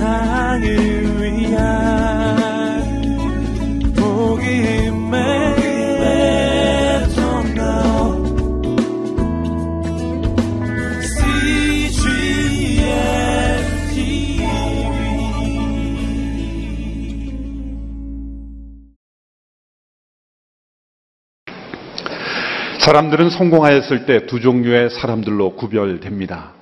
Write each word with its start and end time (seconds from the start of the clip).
세상을 0.00 0.64
위한 1.20 1.60
복음의 3.94 5.20
사람들은 22.80 23.28
성공하였을 23.28 24.06
때 24.06 24.26
두 24.26 24.40
종류의 24.40 24.88
사람들로 24.88 25.56
구별됩니다. 25.56 26.54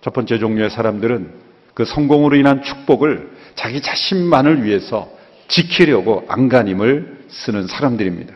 첫 0.00 0.14
번째 0.14 0.38
종류의 0.38 0.70
사람들은 0.70 1.45
그 1.76 1.84
성공으로 1.84 2.36
인한 2.36 2.62
축복을 2.62 3.28
자기 3.54 3.82
자신만을 3.82 4.64
위해서 4.64 5.10
지키려고 5.46 6.24
안간힘을 6.26 7.26
쓰는 7.28 7.66
사람들입니다. 7.66 8.34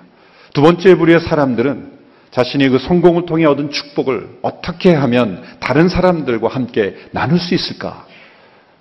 두 0.53 0.61
번째 0.61 0.95
부류의 0.97 1.21
사람들은 1.21 1.91
자신이 2.33 2.69
그 2.69 2.79
성공을 2.79 3.25
통해 3.25 3.47
얻은 3.47 3.71
축복을 3.71 4.41
어떻게 4.43 4.95
하면 4.95 5.43
다른 5.59 5.89
사람들과 5.89 6.49
함께 6.49 6.95
나눌 7.13 7.39
수 7.39 7.55
있을까? 7.55 8.07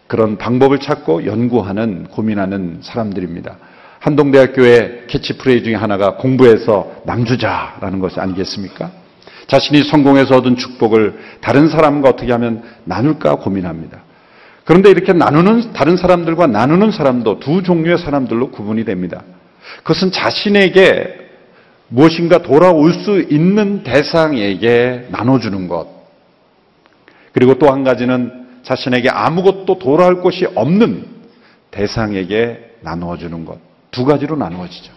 그런 0.08 0.38
방법을 0.38 0.80
찾고 0.80 1.26
연구하는, 1.26 2.08
고민하는 2.08 2.80
사람들입니다. 2.82 3.58
한동대학교의 4.00 5.06
캐치프레이 5.08 5.64
중에 5.64 5.76
하나가 5.76 6.18
공부해서 6.18 7.02
남주자라는 7.06 8.00
것이 8.00 8.20
아니겠습니까? 8.20 8.92
자신이 9.48 9.84
성공해서 9.84 10.36
얻은 10.36 10.58
축복을 10.58 11.18
다른 11.40 11.70
사람과 11.70 12.10
어떻게 12.10 12.34
하면 12.34 12.62
나눌까 12.84 13.36
고민합니다. 13.36 14.09
그런데 14.70 14.92
이렇게 14.92 15.14
나누는, 15.14 15.74
다른 15.74 15.98
사람들과 15.98 16.46
나누는 16.46 16.92
사람도 16.92 17.40
두 17.40 17.64
종류의 17.64 17.98
사람들로 17.98 18.52
구분이 18.52 18.86
됩니다. 18.86 19.24
그것은 19.78 20.12
자신에게 20.12 21.28
무엇인가 21.88 22.44
돌아올 22.44 22.94
수 22.94 23.20
있는 23.20 23.82
대상에게 23.82 25.08
나눠주는 25.10 25.68
것. 25.68 25.88
그리고 27.34 27.56
또 27.56 27.72
한 27.72 27.84
가지는 27.84 28.46
자신에게 28.62 29.10
아무것도 29.10 29.80
돌아올 29.80 30.22
것이 30.22 30.46
없는 30.54 31.08
대상에게 31.72 32.76
나누어주는 32.82 33.46
것. 33.46 33.58
두 33.90 34.06
가지로 34.06 34.36
나누어지죠. 34.36 34.94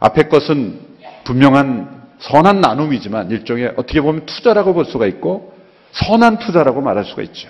앞에 0.00 0.24
것은 0.24 0.80
분명한 1.24 2.02
선한 2.18 2.60
나눔이지만 2.60 3.30
일종의 3.30 3.72
어떻게 3.78 4.02
보면 4.02 4.26
투자라고 4.26 4.74
볼 4.74 4.84
수가 4.84 5.06
있고 5.06 5.56
선한 5.92 6.40
투자라고 6.40 6.82
말할 6.82 7.06
수가 7.06 7.22
있죠. 7.22 7.48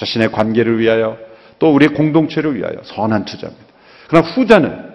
자신의 0.00 0.32
관계를 0.32 0.78
위하여 0.78 1.18
또 1.58 1.74
우리의 1.74 1.92
공동체를 1.92 2.56
위하여 2.56 2.76
선한 2.84 3.26
투자입니다. 3.26 3.66
그러나 4.08 4.26
후자는 4.28 4.90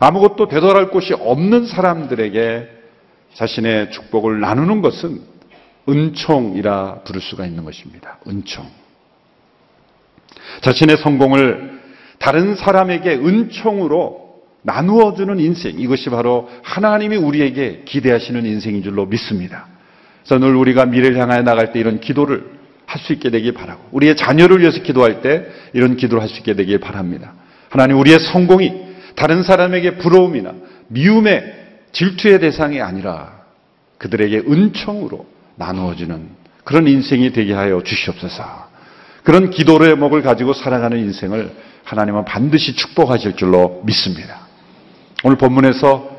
아무것도 0.00 0.48
되돌아갈 0.48 0.90
곳이 0.90 1.14
없는 1.14 1.66
사람들에게 1.66 2.68
자신의 3.34 3.92
축복을 3.92 4.40
나누는 4.40 4.82
것은 4.82 5.20
은총이라 5.88 7.02
부를 7.04 7.20
수가 7.20 7.46
있는 7.46 7.64
것입니다. 7.64 8.18
은총. 8.26 8.66
자신의 10.62 10.96
성공을 10.96 11.80
다른 12.18 12.56
사람에게 12.56 13.14
은총으로 13.14 14.30
나누어주는 14.62 15.38
인생, 15.38 15.78
이것이 15.78 16.10
바로 16.10 16.50
하나님이 16.62 17.16
우리에게 17.16 17.82
기대하시는 17.84 18.44
인생인 18.44 18.82
줄로 18.82 19.06
믿습니다. 19.06 19.68
그래서 20.24 20.38
늘 20.44 20.56
우리가 20.56 20.86
미래를 20.86 21.18
향하여 21.18 21.42
나갈 21.42 21.72
때 21.72 21.78
이런 21.78 22.00
기도를 22.00 22.59
할 22.90 22.98
수 22.98 23.12
있게 23.12 23.30
되길 23.30 23.52
바라고, 23.52 23.80
우리의 23.92 24.16
자녀를 24.16 24.58
위해서 24.60 24.82
기도할 24.82 25.22
때 25.22 25.46
이런 25.74 25.96
기도를 25.96 26.20
할 26.20 26.28
수 26.28 26.38
있게 26.38 26.54
되길 26.54 26.80
바랍니다. 26.80 27.34
하나님 27.68 27.98
우리의 28.00 28.18
성공이 28.18 28.72
다른 29.14 29.44
사람에게 29.44 29.98
부러움이나 29.98 30.54
미움의 30.88 31.54
질투의 31.92 32.40
대상이 32.40 32.80
아니라 32.80 33.42
그들에게 33.98 34.38
은총으로 34.38 35.24
나누어지는 35.54 36.30
그런 36.64 36.88
인생이 36.88 37.32
되게 37.32 37.54
하여 37.54 37.80
주시옵소서. 37.80 38.68
그런 39.22 39.50
기도의 39.50 39.94
목을 39.94 40.22
가지고 40.22 40.52
살아가는 40.52 40.98
인생을 40.98 41.52
하나님은 41.84 42.24
반드시 42.24 42.74
축복하실 42.74 43.36
줄로 43.36 43.82
믿습니다. 43.84 44.48
오늘 45.22 45.36
본문에서 45.36 46.10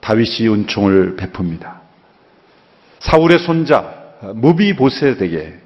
다윗이 0.00 0.48
은총을 0.48 1.16
베풉니다. 1.16 1.74
사울의 2.98 3.38
손자 3.38 3.94
무비보셋에게 4.34 5.65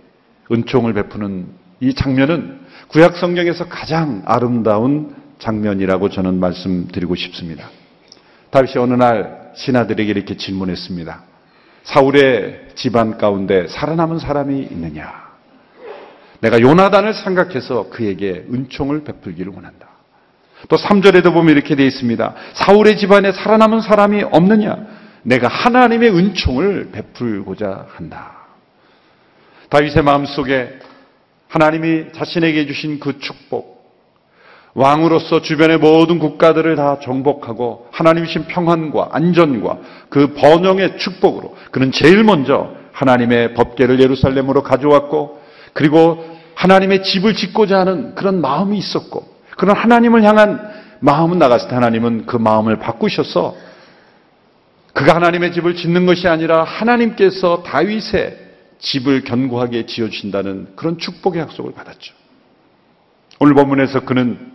은총을 0.50 0.94
베푸는 0.94 1.46
이 1.80 1.94
장면은 1.94 2.60
구약 2.88 3.16
성경에서 3.16 3.68
가장 3.68 4.22
아름다운 4.26 5.14
장면이라고 5.38 6.10
저는 6.10 6.38
말씀드리고 6.40 7.14
싶습니다. 7.14 7.70
다윗이 8.50 8.78
어느 8.78 8.94
날 8.94 9.52
신하들에게 9.54 10.10
이렇게 10.10 10.36
질문했습니다. 10.36 11.22
사울의 11.84 12.68
집안 12.74 13.16
가운데 13.16 13.66
살아남은 13.68 14.18
사람이 14.18 14.68
있느냐? 14.70 15.30
내가 16.40 16.60
요나단을 16.60 17.14
생각해서 17.14 17.88
그에게 17.90 18.46
은총을 18.52 19.04
베풀기를 19.04 19.52
원한다. 19.52 19.88
또 20.68 20.76
3절에도 20.76 21.32
보면 21.32 21.54
이렇게 21.54 21.74
되어 21.74 21.86
있습니다. 21.86 22.34
사울의 22.54 22.98
집안에 22.98 23.32
살아남은 23.32 23.80
사람이 23.80 24.24
없느냐? 24.30 24.76
내가 25.22 25.48
하나님의 25.48 26.10
은총을 26.10 26.90
베풀고자 26.92 27.86
한다. 27.88 28.39
다윗의 29.70 30.02
마음속에 30.02 30.78
하나님이 31.48 32.12
자신에게 32.12 32.66
주신 32.66 33.00
그 33.00 33.18
축복, 33.18 33.80
왕으로서 34.74 35.42
주변의 35.42 35.78
모든 35.78 36.18
국가들을 36.18 36.76
다 36.76 36.98
정복하고 37.00 37.88
하나님이 37.90 38.28
신 38.28 38.44
평안과 38.44 39.08
안전과 39.12 39.78
그 40.08 40.34
번영의 40.34 40.98
축복으로 40.98 41.56
그는 41.70 41.90
제일 41.90 42.22
먼저 42.22 42.72
하나님의 42.92 43.54
법계를 43.54 44.00
예루살렘으로 44.00 44.62
가져왔고 44.62 45.40
그리고 45.72 46.24
하나님의 46.54 47.02
집을 47.02 47.34
짓고자 47.34 47.80
하는 47.80 48.14
그런 48.14 48.40
마음이 48.40 48.76
있었고 48.78 49.26
그런 49.56 49.76
하나님을 49.76 50.22
향한 50.22 50.60
마음은 51.00 51.38
나갔을 51.38 51.68
때 51.68 51.74
하나님은 51.74 52.26
그 52.26 52.36
마음을 52.36 52.78
바꾸셔서 52.78 53.54
그가 54.92 55.14
하나님의 55.14 55.52
집을 55.52 55.74
짓는 55.76 56.06
것이 56.06 56.28
아니라 56.28 56.64
하나님께서 56.64 57.62
다윗의 57.62 58.49
집을 58.80 59.24
견고하게 59.24 59.86
지어주신다는 59.86 60.74
그런 60.76 60.98
축복의 60.98 61.40
약속을 61.40 61.72
받았죠. 61.72 62.14
오늘 63.38 63.54
본문에서 63.54 64.00
그는 64.00 64.52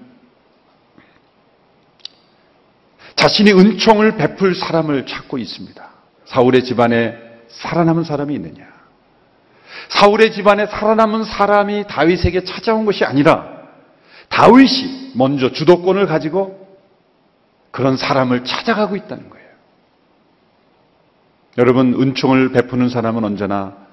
자신이 3.16 3.52
은총을 3.52 4.18
베풀 4.18 4.54
사람을 4.56 5.06
찾고 5.06 5.38
있습니다. 5.38 5.90
사울의 6.26 6.64
집안에 6.64 7.18
살아남은 7.48 8.04
사람이 8.04 8.34
있느냐? 8.36 8.68
사울의 9.90 10.32
집안에 10.32 10.68
살아남은 10.68 11.24
사람이 11.24 11.86
다윗에게 11.88 12.44
찾아온 12.44 12.86
것이 12.86 13.06
아니라 13.06 13.56
다윗이 14.30 15.14
먼저 15.16 15.52
주도권을 15.52 16.08
가지고 16.08 16.66
그런 17.72 17.96
사람을 17.98 18.44
찾아가고 18.44 18.96
있다는 18.96 19.30
거예요. 19.30 19.46
여러분, 21.58 21.94
은총을 21.94 22.52
베푸는 22.52 22.90
사람은 22.90 23.24
언제나 23.24 23.85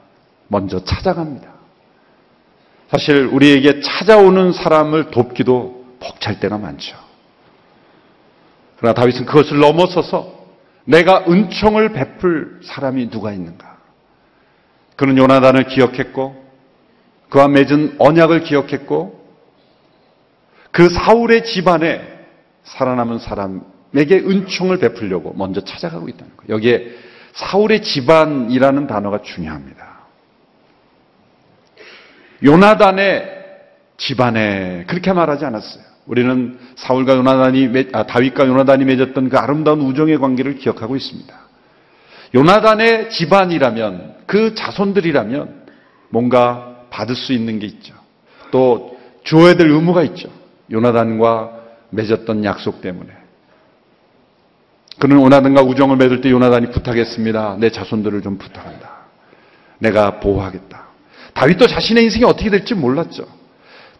먼저 0.53 0.85
찾아갑니다. 0.85 1.51
사실 2.91 3.25
우리에게 3.25 3.81
찾아오는 3.81 4.53
사람을 4.53 5.11
돕기도 5.11 5.97
벅찰 5.99 6.39
때가 6.41 6.59
많죠. 6.59 6.95
그러나 8.77 8.93
다윗은 8.93 9.25
그것을 9.25 9.59
넘어서서 9.61 10.41
내가 10.85 11.25
은총을 11.27 11.93
베풀 11.95 12.61
사람이 12.63 13.09
누가 13.09 13.33
있는가? 13.33 13.79
그는 14.97 15.17
요나단을 15.17 15.65
기억했고 15.65 16.37
그와 17.31 17.49
맺은 17.49 17.97
언약을 17.99 18.43
기억했고 18.43 19.23
그 20.71 20.91
사울의 20.91 21.45
집안에 21.45 22.03
살아남은 22.65 23.21
사람에게 23.21 24.17
은총을 24.19 24.79
베풀려고 24.79 25.33
먼저 25.35 25.63
찾아가고 25.63 26.09
있다는 26.11 26.37
거예요. 26.37 26.57
여기에 26.57 26.91
사울의 27.33 27.83
집안이라는 27.83 28.87
단어가 28.87 29.23
중요합니다. 29.23 29.92
요나단의 32.45 33.43
집안에 33.97 34.85
그렇게 34.87 35.13
말하지 35.13 35.45
않았어요. 35.45 35.85
우리는 36.07 36.59
사울과 36.77 37.17
요나단이 37.17 37.71
아, 37.93 38.05
다윗과 38.05 38.47
요나단이 38.47 38.85
맺었던 38.85 39.29
그 39.29 39.39
아름다운 39.39 39.81
우정의 39.81 40.19
관계를 40.19 40.57
기억하고 40.57 40.97
있습니다. 40.97 41.35
요나단의 42.35 43.11
집안이라면 43.11 44.15
그 44.27 44.55
자손들이라면 44.55 45.63
뭔가 46.09 46.77
받을 46.91 47.15
수 47.15 47.33
있는 47.33 47.59
게 47.59 47.67
있죠. 47.67 47.95
또 48.51 48.99
주어야 49.23 49.55
될 49.55 49.71
의무가 49.71 50.03
있죠. 50.05 50.29
요나단과 50.71 51.61
맺었던 51.91 52.45
약속 52.45 52.81
때문에. 52.81 53.11
그는 54.99 55.21
요나단과 55.21 55.63
우정을 55.63 55.97
맺을 55.97 56.21
때 56.21 56.31
요나단이 56.31 56.71
부탁했습니다. 56.71 57.57
내 57.61 57.71
자손들을 57.71 58.23
좀 58.23 58.39
부탁한다. 58.39 58.91
내가 59.79 60.21
보호하겠다. 60.21 60.92
다윗도 61.35 61.67
자신의 61.67 62.05
인생이 62.05 62.25
어떻게 62.25 62.51
될지 62.51 62.75
몰랐죠. 62.75 63.27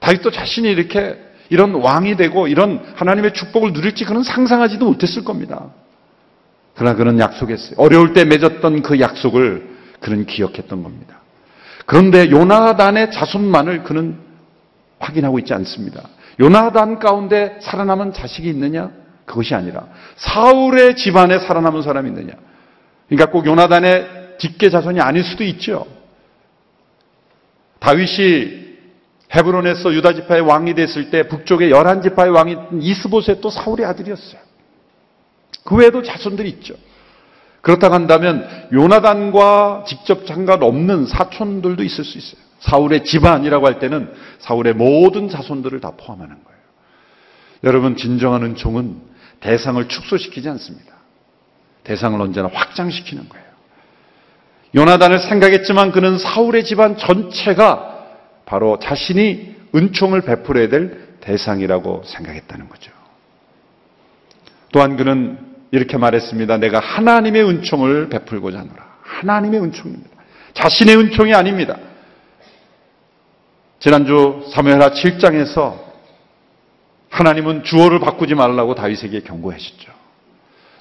다윗도 0.01 0.31
자신이 0.31 0.69
이렇게 0.71 1.19
이런 1.49 1.75
왕이 1.75 2.17
되고 2.17 2.49
이런 2.49 2.83
하나님의 2.97 3.35
축복을 3.35 3.73
누릴지 3.73 4.05
그는 4.05 4.23
상상하지도 4.23 4.85
못했을 4.85 5.25
겁니다. 5.25 5.71
그러나 6.75 6.97
그는 6.97 7.19
약속했어요. 7.19 7.75
어려울 7.77 8.13
때 8.15 8.25
맺었던 8.25 8.83
그 8.83 9.01
약속을 9.01 9.69
그는 10.01 10.27
기억했던 10.27 10.83
겁니다. 10.83 11.21
그런데 11.87 12.31
요나단의 12.31 13.13
자손만을 13.13 13.85
그는 13.85 14.19
확인하고 14.99 15.39
있지 15.41 15.53
않습니다. 15.53 16.09
요나단 16.41 16.99
가운데 16.99 17.59
살아남은 17.61 18.13
자식이 18.13 18.49
있느냐? 18.49 18.91
그것이 19.27 19.55
아니라 19.55 19.87
사울의 20.17 20.97
집안에 20.97 21.39
살아남은 21.39 21.83
사람이 21.83 22.09
있느냐? 22.11 22.33
그러니까 23.09 23.31
꼭 23.31 23.47
요나단의 23.47 24.37
뒷계 24.39 24.71
자손이 24.71 25.01
아닐 25.01 25.23
수도 25.23 25.45
있죠. 25.45 25.87
다윗이 27.83 28.63
헤브론에서 29.35 29.93
유다 29.93 30.15
지파의 30.15 30.43
왕이 30.43 30.75
됐을 30.75 31.11
때 31.11 31.27
북쪽의 31.27 31.71
열한 31.73 32.03
지파의 32.03 32.31
왕이 32.31 32.57
이스보셋도 32.81 33.51
사울의 33.51 33.85
아들이었어요. 33.87 34.41
그 35.65 35.75
외에도 35.75 36.03
자손들이 36.03 36.49
있죠. 36.51 36.75
그렇다고 37.61 37.95
한다면 37.95 38.69
요나단과 38.73 39.85
직접 39.87 40.27
상관없는 40.27 41.07
사촌들도 41.07 41.83
있을 41.83 42.05
수 42.05 42.19
있어요. 42.19 42.41
사울의 42.61 43.05
집안이라고 43.05 43.67
할 43.67 43.81
때는 43.81 44.13
사울의 44.39 44.75
모든 44.75 45.29
자손들을 45.29 45.81
다 45.81 45.93
포함하는 45.97 46.37
거예요. 46.45 46.61
여러분 47.65 47.97
진정한 47.97 48.45
은총은 48.45 49.01
대상을 49.41 49.89
축소시키지 49.89 50.49
않습니다. 50.51 50.93
대상을 51.83 52.21
언제나 52.21 52.49
확장시키는 52.53 53.29
거예요. 53.29 53.52
요나단을 54.75 55.21
생각했지만 55.21 55.93
그는 55.93 56.19
사울의 56.19 56.65
집안 56.65 56.97
전체가 56.97 58.07
바로 58.47 58.79
자신이 58.79 59.55
은총을 59.75 60.23
베풀어야 60.23 60.69
될 60.69 61.17
대상이라고 61.21 62.03
생각했다는 62.05 62.69
거죠. 62.69 62.91
또한 64.73 64.97
그는 64.97 65.39
이렇게 65.71 65.97
말했습니다. 65.97 66.59
내가 66.59 66.81
하나님의 66.81 67.45
은총을 67.49 68.09
베풀고자 68.09 68.59
하노라. 68.59 68.93
하나님의 69.03 69.61
은총입니다. 69.61 70.11
자신의 70.55 70.97
은총이 70.97 71.35
아닙니다. 71.35 71.79
지난주 73.79 74.47
사무엘하 74.51 74.91
7장에서 74.91 75.93
하나님은 77.11 77.65
주어를 77.65 78.01
바꾸지 78.01 78.35
말라고 78.35 78.75
다윗에게 78.75 79.21
경고하셨죠. 79.21 79.93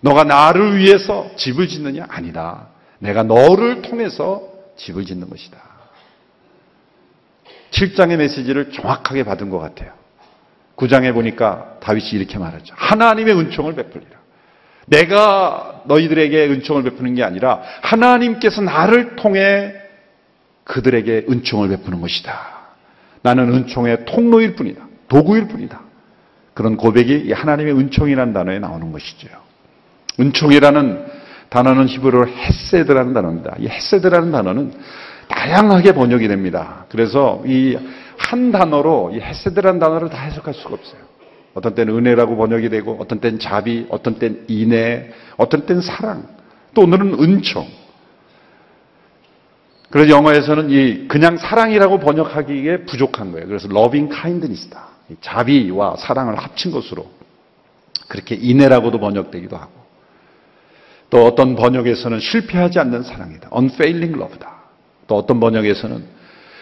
너가 0.01 0.23
나를 0.23 0.77
위해서 0.77 1.29
집을 1.35 1.67
짓느냐? 1.67 2.05
아니다. 2.09 2.70
내가 3.01 3.24
너를 3.24 3.81
통해서 3.81 4.44
집을 4.77 5.06
짓는 5.06 5.30
것이다. 5.30 5.57
7장의 7.71 8.18
메시지를 8.18 8.71
정확하게 8.71 9.24
받은 9.24 9.50
것 9.50 9.59
같아요. 9.59 9.92
9장에 10.75 11.13
보니까 11.13 11.77
다윗이 11.81 12.12
이렇게 12.12 12.38
말하죠. 12.38 12.74
하나님의 12.77 13.36
은총을 13.38 13.75
베풀리라. 13.75 14.19
내가 14.88 15.83
너희들에게 15.86 16.48
은총을 16.48 16.83
베푸는 16.83 17.15
게 17.15 17.24
아니라 17.24 17.62
하나님께서 17.81 18.62
나를 18.62 19.15
통해 19.15 19.74
그들에게 20.63 21.25
은총을 21.30 21.69
베푸는 21.69 22.01
것이다. 22.01 22.62
나는 23.24 23.53
은총의 23.53 24.06
통로일 24.06 24.56
뿐이다. 24.56 24.88
도구일 25.07 25.48
뿐이다. 25.48 25.81
그런 26.53 26.77
고백이 26.77 27.31
하나님의 27.31 27.74
은총이라는 27.74 28.33
단어에 28.33 28.59
나오는 28.59 28.92
것이죠. 28.92 29.27
은총이라는 30.19 31.11
단어는 31.51 31.88
히브리어로 31.88 32.27
헤세드라는 32.27 33.13
단어입니다. 33.13 33.57
이 33.59 33.68
헤세드라는 33.68 34.31
단어는 34.31 34.74
다양하게 35.27 35.92
번역이 35.92 36.27
됩니다. 36.27 36.86
그래서 36.89 37.44
이 37.45 37.77
한 38.21 38.51
단어로 38.51 39.12
이 39.13 39.19
헤세드라는 39.19 39.80
단어를 39.80 40.09
다 40.09 40.21
해석할 40.21 40.53
수가 40.53 40.75
없어요. 40.75 41.01
어떤 41.53 41.75
때는 41.75 41.98
은혜라고 41.98 42.38
번역이 42.38 42.69
되고, 42.69 42.98
어떤 43.00 43.19
때는 43.19 43.39
자비, 43.39 43.86
어떤 43.89 44.15
때는 44.19 44.45
인애, 44.48 45.09
어떤 45.36 45.65
때는 45.65 45.81
사랑, 45.81 46.27
또 46.74 46.83
오늘은 46.83 47.15
은총. 47.21 47.68
그래서 49.89 50.15
영어에서는 50.15 50.69
이 50.69 51.07
그냥 51.09 51.36
사랑이라고 51.36 52.00
번역하기에 52.00 52.86
부족한 52.86 53.33
거예요. 53.33 53.48
그래서 53.48 53.68
loving 53.69 54.15
kindness다. 54.15 54.88
자비와 55.19 55.98
사랑을 55.98 56.38
합친 56.38 56.71
것으로 56.71 57.12
그렇게 58.07 58.36
인애라고도 58.36 59.00
번역되기도 59.01 59.57
하고 59.57 59.81
또 61.12 61.25
어떤 61.25 61.56
번역에서는 61.56 62.19
실패하지 62.19 62.80
않는 62.80 63.04
사랑이다. 63.04 63.50
unfailing 63.56 64.18
love다. 64.18 64.50
또 65.08 65.18
어떤 65.18 65.40
번역에서는 65.40 66.04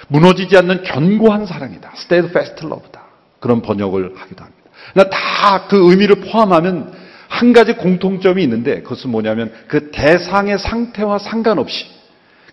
무너지지 0.09 0.57
않는 0.57 0.83
견고한 0.83 1.45
사랑이다. 1.45 1.93
steadfast 1.95 2.65
love다. 2.65 3.03
그런 3.39 3.61
번역을 3.61 4.13
하기도 4.15 4.43
합니다. 4.43 5.09
다그 5.09 5.89
의미를 5.91 6.15
포함하면 6.15 6.91
한 7.27 7.53
가지 7.53 7.73
공통점이 7.73 8.41
있는데 8.43 8.81
그것은 8.81 9.11
뭐냐면 9.11 9.53
그 9.67 9.91
대상의 9.91 10.57
상태와 10.57 11.19
상관없이 11.19 11.85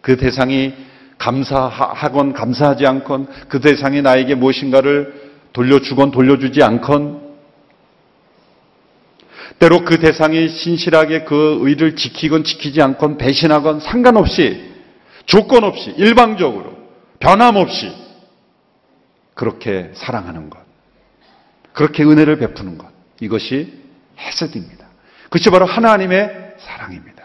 그 0.02 0.18
대상이 0.18 0.74
감사하건 1.16 2.34
감사하지 2.34 2.86
않건 2.86 3.26
그 3.48 3.60
대상이 3.60 4.02
나에게 4.02 4.34
무엇인가를 4.34 5.30
돌려주건 5.54 6.10
돌려주지 6.10 6.62
않건 6.62 7.25
때로 9.58 9.84
그 9.84 9.98
대상이 9.98 10.48
신실하게 10.48 11.24
그 11.24 11.58
의를 11.62 11.96
지키건 11.96 12.44
지키지 12.44 12.82
않건 12.82 13.16
배신하건 13.16 13.80
상관없이 13.80 14.74
조건 15.24 15.64
없이 15.64 15.94
일방적으로 15.96 16.76
변함없이 17.20 17.92
그렇게 19.34 19.90
사랑하는 19.94 20.50
것. 20.50 20.58
그렇게 21.72 22.04
은혜를 22.04 22.38
베푸는 22.38 22.78
것. 22.78 22.88
이것이 23.20 23.82
헤세드입니다. 24.18 24.86
그것이 25.24 25.50
바로 25.50 25.66
하나님의 25.66 26.54
사랑입니다. 26.58 27.22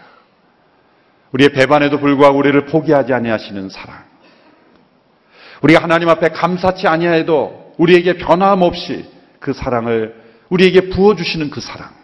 우리의 1.32 1.52
배반에도 1.52 1.98
불구하고 1.98 2.38
우리를 2.38 2.66
포기하지 2.66 3.12
아니하시는 3.12 3.68
사랑. 3.70 4.04
우리가 5.62 5.82
하나님 5.82 6.08
앞에 6.08 6.28
감사치 6.30 6.88
아니하여도 6.88 7.74
우리에게 7.78 8.18
변함없이 8.18 9.06
그 9.38 9.52
사랑을 9.52 10.20
우리에게 10.50 10.90
부어주시는 10.90 11.50
그 11.50 11.60
사랑. 11.60 12.01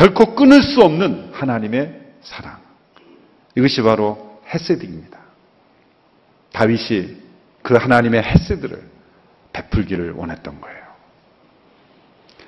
결코 0.00 0.34
끊을 0.34 0.62
수 0.62 0.80
없는 0.80 1.28
하나님의 1.32 1.94
사랑. 2.22 2.56
이것이 3.54 3.82
바로 3.82 4.40
헤세드입니다. 4.48 5.18
다윗이 6.52 7.18
그 7.60 7.74
하나님의 7.74 8.22
헤세드를 8.22 8.80
베풀기를 9.52 10.12
원했던 10.12 10.58
거예요. 10.58 10.80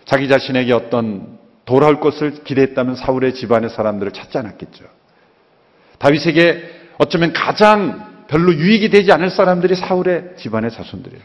자기 0.06 0.28
자신에게 0.28 0.72
어떤 0.72 1.38
돌아올 1.66 2.00
것을 2.00 2.42
기대했다면 2.42 2.96
사울의 2.96 3.34
집안의 3.34 3.68
사람들을 3.68 4.12
찾지 4.12 4.38
않았겠죠. 4.38 4.86
다윗에게 5.98 6.70
어쩌면 6.96 7.34
가장 7.34 8.24
별로 8.28 8.54
유익이 8.54 8.88
되지 8.88 9.12
않을 9.12 9.28
사람들이 9.28 9.74
사울의 9.74 10.36
집안의 10.38 10.70
자손들이에요. 10.70 11.22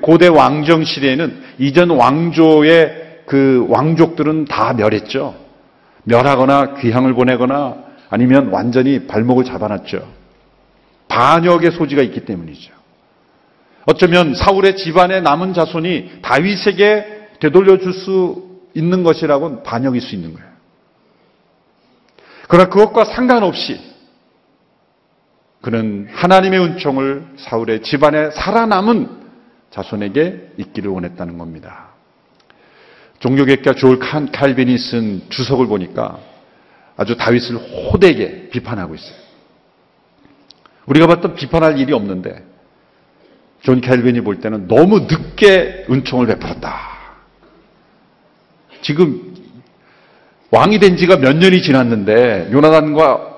고대 0.00 0.28
왕정 0.28 0.84
시대에는 0.84 1.42
이전 1.58 1.90
왕조의 1.90 3.24
그 3.26 3.66
왕족들은 3.68 4.46
다 4.46 4.72
멸했죠. 4.72 5.47
멸하거나 6.08 6.74
귀향을 6.74 7.14
보내거나 7.14 7.76
아니면 8.10 8.48
완전히 8.48 9.06
발목을 9.06 9.44
잡아놨죠. 9.44 10.08
반역의 11.08 11.72
소지가 11.72 12.02
있기 12.02 12.24
때문이죠. 12.24 12.72
어쩌면 13.86 14.34
사울의 14.34 14.76
집안의 14.76 15.22
남은 15.22 15.54
자손이 15.54 16.20
다윗에게 16.22 17.28
되돌려 17.40 17.78
줄 17.78 17.92
수 17.92 18.48
있는 18.74 19.02
것이라고는 19.02 19.62
반역일 19.62 20.00
수 20.00 20.14
있는 20.14 20.34
거예요. 20.34 20.48
그러나 22.48 22.68
그것과 22.68 23.04
상관없이 23.04 23.80
그는 25.60 26.06
하나님의 26.12 26.60
은총을 26.60 27.26
사울의 27.38 27.82
집안에 27.82 28.30
살아남은 28.30 29.08
자손에게 29.70 30.52
있기를 30.58 30.90
원했다는 30.90 31.38
겁니다. 31.38 31.87
종교개혁가 33.20 33.74
조을 33.74 33.98
칼빈이 33.98 34.78
쓴 34.78 35.22
주석을 35.28 35.66
보니까 35.66 36.18
아주 36.96 37.16
다윗을 37.16 37.56
호되게 37.56 38.48
비판하고 38.50 38.94
있어요. 38.94 39.16
우리가 40.86 41.06
볼 41.06 41.16
땐 41.16 41.34
비판할 41.34 41.78
일이 41.78 41.92
없는데 41.92 42.44
존 43.62 43.80
캘빈이 43.80 44.20
볼 44.22 44.40
때는 44.40 44.68
너무 44.68 45.00
늦게 45.00 45.86
은총을 45.90 46.26
베풀었다. 46.26 46.98
지금 48.82 49.34
왕이 50.50 50.78
된 50.78 50.96
지가 50.96 51.16
몇 51.16 51.36
년이 51.36 51.62
지났는데 51.62 52.48
요나단과 52.52 53.36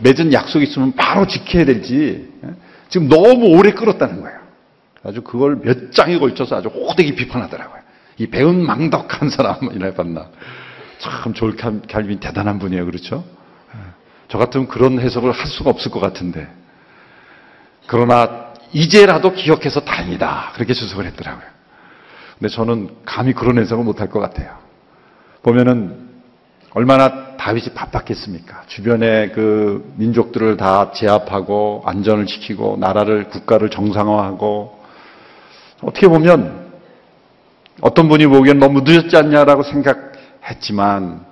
맺은 0.00 0.32
약속이 0.32 0.64
있으면 0.64 0.92
바로 0.92 1.26
지켜야 1.26 1.64
되지 1.64 2.28
예? 2.44 2.50
지금 2.88 3.08
너무 3.08 3.46
오래 3.56 3.72
끌었다는 3.72 4.20
거예요. 4.20 4.38
아주 5.02 5.22
그걸 5.22 5.60
몇 5.62 5.92
장에 5.92 6.18
걸쳐서 6.18 6.56
아주 6.56 6.68
호되게 6.68 7.14
비판하더라고요. 7.14 7.85
이 8.18 8.26
배운 8.28 8.64
망덕한 8.64 9.30
사람이라 9.30 9.92
봤나. 9.94 10.28
참 10.98 11.34
졸 11.34 11.56
칼빈 11.56 12.20
대단한 12.20 12.58
분이에요. 12.58 12.86
그렇죠? 12.86 13.24
예. 13.74 13.78
저 14.28 14.38
같으면 14.38 14.66
그런 14.68 14.98
해석을 14.98 15.30
할 15.32 15.46
수가 15.46 15.70
없을 15.70 15.90
것 15.90 16.00
같은데. 16.00 16.48
그러나 17.86 18.46
이제라도 18.72 19.32
기억해서 19.32 19.80
다행이다. 19.80 20.52
그렇게 20.54 20.72
주석을 20.72 21.04
했더라고요. 21.06 21.46
근데 22.38 22.52
저는 22.52 22.90
감히 23.04 23.32
그런 23.32 23.58
해석을 23.58 23.84
못할 23.84 24.08
것 24.08 24.20
같아요. 24.20 24.56
보면은 25.42 26.06
얼마나 26.74 27.36
다윗이 27.36 27.68
바빴겠습니까? 27.74 28.64
주변의 28.66 29.32
그 29.32 29.94
민족들을 29.96 30.56
다 30.56 30.90
제압하고 30.92 31.82
안전을 31.86 32.26
지키고 32.26 32.76
나라를 32.78 33.28
국가를 33.28 33.70
정상화하고 33.70 34.82
어떻게 35.82 36.08
보면 36.08 36.65
어떤 37.80 38.08
분이 38.08 38.26
보기엔 38.26 38.58
너무 38.58 38.82
늦었지 38.82 39.16
않냐라고 39.16 39.62
생각했지만 39.62 41.24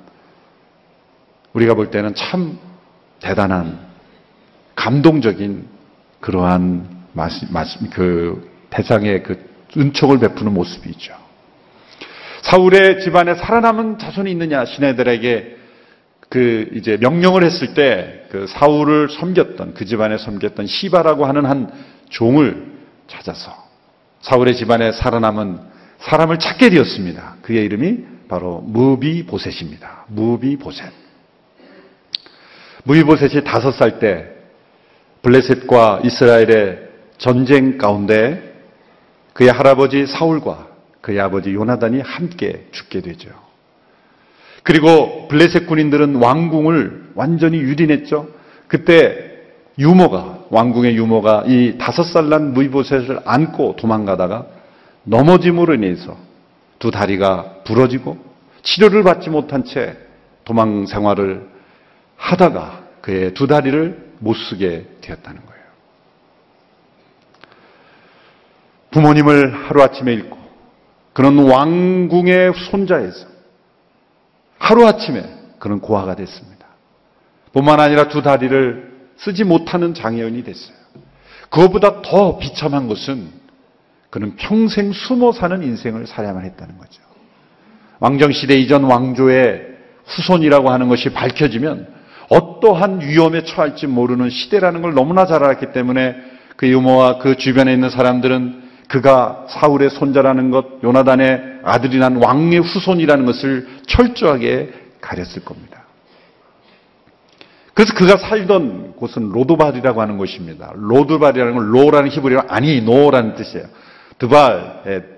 우리가 1.53 1.75
볼 1.75 1.91
때는 1.91 2.15
참 2.15 2.59
대단한 3.21 3.79
감동적인 4.75 5.67
그러한 6.21 6.89
그 7.93 8.51
대상의 8.71 9.23
그 9.23 9.43
은총을 9.77 10.19
베푸는 10.19 10.53
모습이죠. 10.53 11.15
사울의 12.43 13.01
집안에 13.01 13.35
살아남은 13.35 13.99
자손이 13.99 14.31
있느냐 14.33 14.65
시내들에게 14.65 15.57
그 16.29 16.71
이제 16.75 16.97
명령을 17.01 17.45
했을 17.45 17.75
때 17.75 18.25
그 18.35 18.49
사울을 18.49 19.11
섬겼던 19.11 19.75
그 19.75 19.85
집안에 19.85 20.19
섬겼던 20.19 20.67
시바라고 20.67 21.25
하는 21.25 21.47
한 21.47 21.71
종을 22.09 22.67
찾아서 23.07 23.55
사울의 24.23 24.57
집안에 24.57 24.91
살아남은 24.91 25.61
사람을 26.05 26.39
찾게 26.39 26.71
되었습니다. 26.71 27.37
그의 27.43 27.65
이름이 27.65 27.99
바로 28.29 28.61
무비보셋입니다. 28.67 30.05
무비보셋. 30.09 30.93
무비보셋이 32.85 33.45
다섯 33.45 33.73
살 33.73 33.99
때 33.99 34.29
블레셋과 35.23 36.01
이스라엘의 36.05 36.89
전쟁 37.17 37.79
가운데 37.79 38.55
그의 39.33 39.51
할아버지 39.51 40.07
사울과 40.07 40.69
그의 41.01 41.21
아버지 41.21 41.55
요나단이 41.55 42.01
함께 42.01 42.67
죽게 42.73 43.01
되죠. 43.01 43.31
그리고 44.63 45.29
블레셋 45.29 45.67
군인들은 45.67 46.17
왕궁을 46.17 47.13
완전히 47.15 47.59
유린했죠. 47.59 48.29
그때 48.69 49.33
유모가 49.79 50.45
왕궁의 50.51 50.97
유모가 50.97 51.45
이 51.47 51.77
다섯 51.79 52.03
살 52.05 52.29
난 52.29 52.53
무이보셋을 52.53 53.21
안고 53.25 53.77
도망가다가 53.77 54.47
넘어짐으로 55.05 55.75
인해서 55.75 56.17
두 56.79 56.91
다리가 56.91 57.63
부러지고 57.65 58.19
치료를 58.63 59.03
받지 59.03 59.31
못한 59.31 59.65
채 59.65 59.97
도망 60.45 60.87
생활을 60.87 61.49
하다가 62.17 62.85
그의 63.01 63.35
두 63.35 63.47
다리를 63.47 64.13
못 64.19 64.35
쓰게 64.35 64.87
되었다는 65.01 65.45
거예요. 65.45 65.65
부모님을 68.91 69.69
하루아침에 69.69 70.13
잃고 70.13 70.39
그런 71.13 71.39
왕궁의 71.39 72.53
손자에서 72.71 73.27
하루아침에 74.59 75.25
그런 75.59 75.81
고아가 75.81 76.15
됐습니다. 76.17 76.67
뿐만 77.53 77.81
아니라 77.81 78.09
두 78.09 78.23
다리를 78.23 78.93
쓰지 79.17 79.45
못하는 79.45 79.95
장애인이 79.95 80.43
됐어요. 80.45 80.77
그것보다 81.51 82.03
더 82.03 82.39
비참한 82.39 82.89
것은 82.89 83.31
그는 84.15 84.37
평생 84.37 84.93
숨어 84.93 85.33
사는 85.33 85.61
인생을 85.61 86.07
살아야만 86.07 86.45
했다는 86.45 86.79
거죠. 86.79 87.03
왕정시대 87.99 88.55
이전 88.55 88.85
왕조의 88.85 89.67
후손이라고 90.07 90.71
하는 90.71 90.89
것이 90.89 91.09
밝혀지면 91.09 91.89
어떠한 92.29 93.01
위험에 93.01 93.43
처할지 93.43 93.89
모르는 93.89 94.31
시대라는 94.31 94.83
걸 94.83 94.95
너무나 94.95 95.27
잘 95.27 95.43
알았기 95.43 95.73
때문에 95.73 96.15
그 96.55 96.69
유모와 96.69 97.19
그 97.19 97.35
주변에 97.35 97.73
있는 97.73 97.91
사람들은 97.91 98.63
그가 98.87 99.47
사울의 99.49 99.91
손자라는 99.91 100.53
것, 100.53 100.65
요나단의 100.85 101.63
아들이 101.65 101.99
난 101.99 102.15
왕의 102.15 102.61
후손이라는 102.61 103.27
것을 103.27 103.67
철저하게 103.89 104.73
가렸을 105.01 105.45
겁니다. 105.45 105.87
그래서 107.75 107.93
그가 107.95 108.17
살던 108.17 108.93
곳은 108.93 109.31
로드발이라고 109.31 110.01
하는 110.01 110.19
곳입니다. 110.19 110.73
로드발이라는 110.77 111.55
건 111.57 111.67
로라는 111.73 112.11
히브리어 112.11 112.45
아니 112.47 112.81
no라는 112.81 113.35
뜻이에요. 113.35 113.67
드발, 114.25 115.13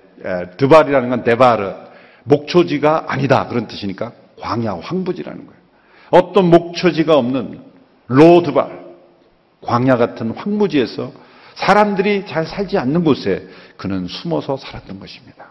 드발이라는 0.57 1.09
건 1.09 1.23
데바르, 1.23 1.73
목초지가 2.25 3.05
아니다 3.07 3.47
그런 3.47 3.67
뜻이니까 3.67 4.11
광야, 4.41 4.79
황무지라는 4.81 5.45
거예요. 5.45 5.61
어떤 6.09 6.49
목초지가 6.49 7.15
없는 7.15 7.61
로드발, 8.07 8.85
광야 9.61 9.95
같은 9.97 10.31
황무지에서 10.31 11.11
사람들이 11.55 12.25
잘 12.27 12.45
살지 12.45 12.77
않는 12.77 13.03
곳에 13.03 13.47
그는 13.77 14.07
숨어서 14.07 14.57
살았던 14.57 14.99
것입니다. 14.99 15.47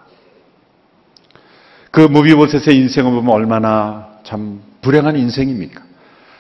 그 1.91 2.01
무비보셋의 2.01 2.77
인생을 2.77 3.11
보면 3.11 3.33
얼마나 3.33 4.19
참 4.23 4.61
불행한 4.83 5.17
인생입니까? 5.17 5.83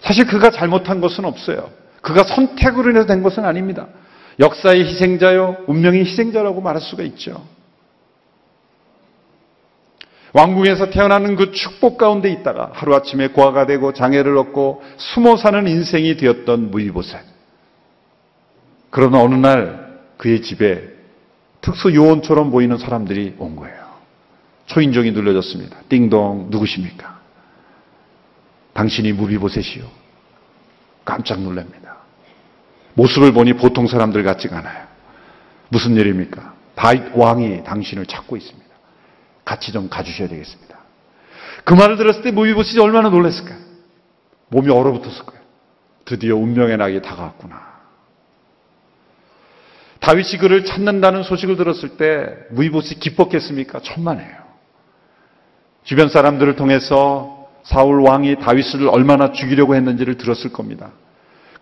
사실 0.02 0.26
그가 0.26 0.50
잘못한 0.50 1.00
것은 1.00 1.24
없어요. 1.24 1.70
그가 2.02 2.24
선택으로 2.24 2.90
인해서 2.90 3.06
된 3.06 3.22
것은 3.22 3.44
아닙니다. 3.44 3.86
역사의 4.38 4.84
희생자요, 4.84 5.64
운명의 5.66 6.04
희생자라고 6.04 6.60
말할 6.60 6.82
수가 6.82 7.02
있죠. 7.04 7.46
왕궁에서 10.32 10.90
태어나는 10.90 11.34
그 11.36 11.52
축복 11.52 11.96
가운데 11.96 12.30
있다가 12.30 12.70
하루아침에 12.74 13.28
고아가 13.28 13.64
되고 13.64 13.94
장애를 13.94 14.36
얻고 14.36 14.82
숨어 14.98 15.36
사는 15.38 15.66
인생이 15.66 16.18
되었던 16.18 16.70
무비보셋. 16.70 17.20
그러나 18.90 19.22
어느 19.22 19.34
날 19.34 19.98
그의 20.18 20.42
집에 20.42 20.94
특수 21.62 21.94
요원처럼 21.94 22.50
보이는 22.50 22.76
사람들이 22.76 23.36
온 23.38 23.56
거예요. 23.56 23.86
초인종이 24.66 25.12
눌러졌습니다. 25.12 25.78
띵동 25.88 26.48
누구십니까? 26.50 27.20
당신이 28.74 29.12
무비보셋이요. 29.12 29.84
깜짝 31.04 31.40
놀랍니다. 31.40 31.85
모습을 32.96 33.32
보니 33.32 33.54
보통 33.54 33.86
사람들 33.86 34.22
같지가 34.24 34.58
않아요. 34.58 34.86
무슨 35.68 35.96
일입니까? 35.96 36.54
다윗 36.74 37.02
왕이 37.14 37.64
당신을 37.64 38.06
찾고 38.06 38.36
있습니다. 38.36 38.66
같이 39.44 39.72
좀 39.72 39.88
가주셔야 39.88 40.28
되겠습니다. 40.28 40.76
그 41.64 41.74
말을 41.74 41.96
들었을 41.96 42.22
때 42.22 42.30
무비보셋이 42.30 42.80
얼마나 42.80 43.08
놀랐을까요? 43.10 43.58
몸이 44.48 44.70
얼어붙었을 44.70 45.24
거예요. 45.24 45.42
드디어 46.04 46.36
운명의 46.36 46.76
낙이 46.76 47.02
다가왔구나. 47.02 47.76
다윗이 50.00 50.38
그를 50.38 50.64
찾는다는 50.64 51.24
소식을 51.24 51.56
들었을 51.56 51.96
때 51.96 52.36
무이봇이 52.50 53.00
기뻤겠습니까? 53.00 53.80
천만에요. 53.80 54.36
주변 55.82 56.08
사람들을 56.08 56.56
통해서 56.56 57.48
사울 57.64 58.00
왕이 58.02 58.36
다윗을 58.36 58.88
얼마나 58.88 59.32
죽이려고 59.32 59.74
했는지를 59.74 60.16
들었을 60.16 60.52
겁니다. 60.52 60.92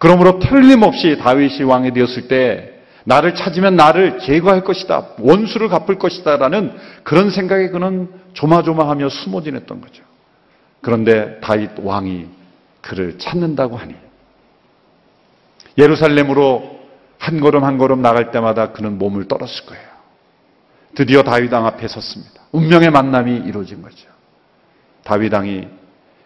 그러므로 0.04 0.38
틀림없이 0.38 1.16
다윗이 1.16 1.62
왕이 1.62 1.94
되었을 1.94 2.28
때 2.28 2.74
나를 3.04 3.34
찾으면 3.34 3.74
나를 3.74 4.18
제거할 4.18 4.62
것이다. 4.62 5.06
원수를 5.18 5.70
갚을 5.70 5.98
것이다. 5.98 6.36
라는 6.36 6.76
그런 7.04 7.30
생각에 7.30 7.70
그는 7.70 8.10
조마조마하며 8.34 9.08
숨어 9.08 9.40
지냈던 9.40 9.80
거죠. 9.80 10.02
그런데 10.82 11.40
다윗 11.40 11.70
왕이 11.78 12.26
그를 12.82 13.16
찾는다고 13.16 13.78
하니 13.78 13.94
예루살렘으로 15.78 16.80
한 17.16 17.40
걸음 17.40 17.64
한 17.64 17.78
걸음 17.78 18.02
나갈 18.02 18.30
때마다 18.30 18.72
그는 18.72 18.98
몸을 18.98 19.26
떨었을 19.26 19.64
거예요. 19.64 19.88
드디어 20.94 21.22
다윗왕 21.22 21.64
앞에 21.64 21.88
섰습니다. 21.88 22.42
운명의 22.52 22.90
만남이 22.90 23.36
이루어진 23.46 23.80
거죠. 23.80 24.06
다윗왕이 25.04 25.66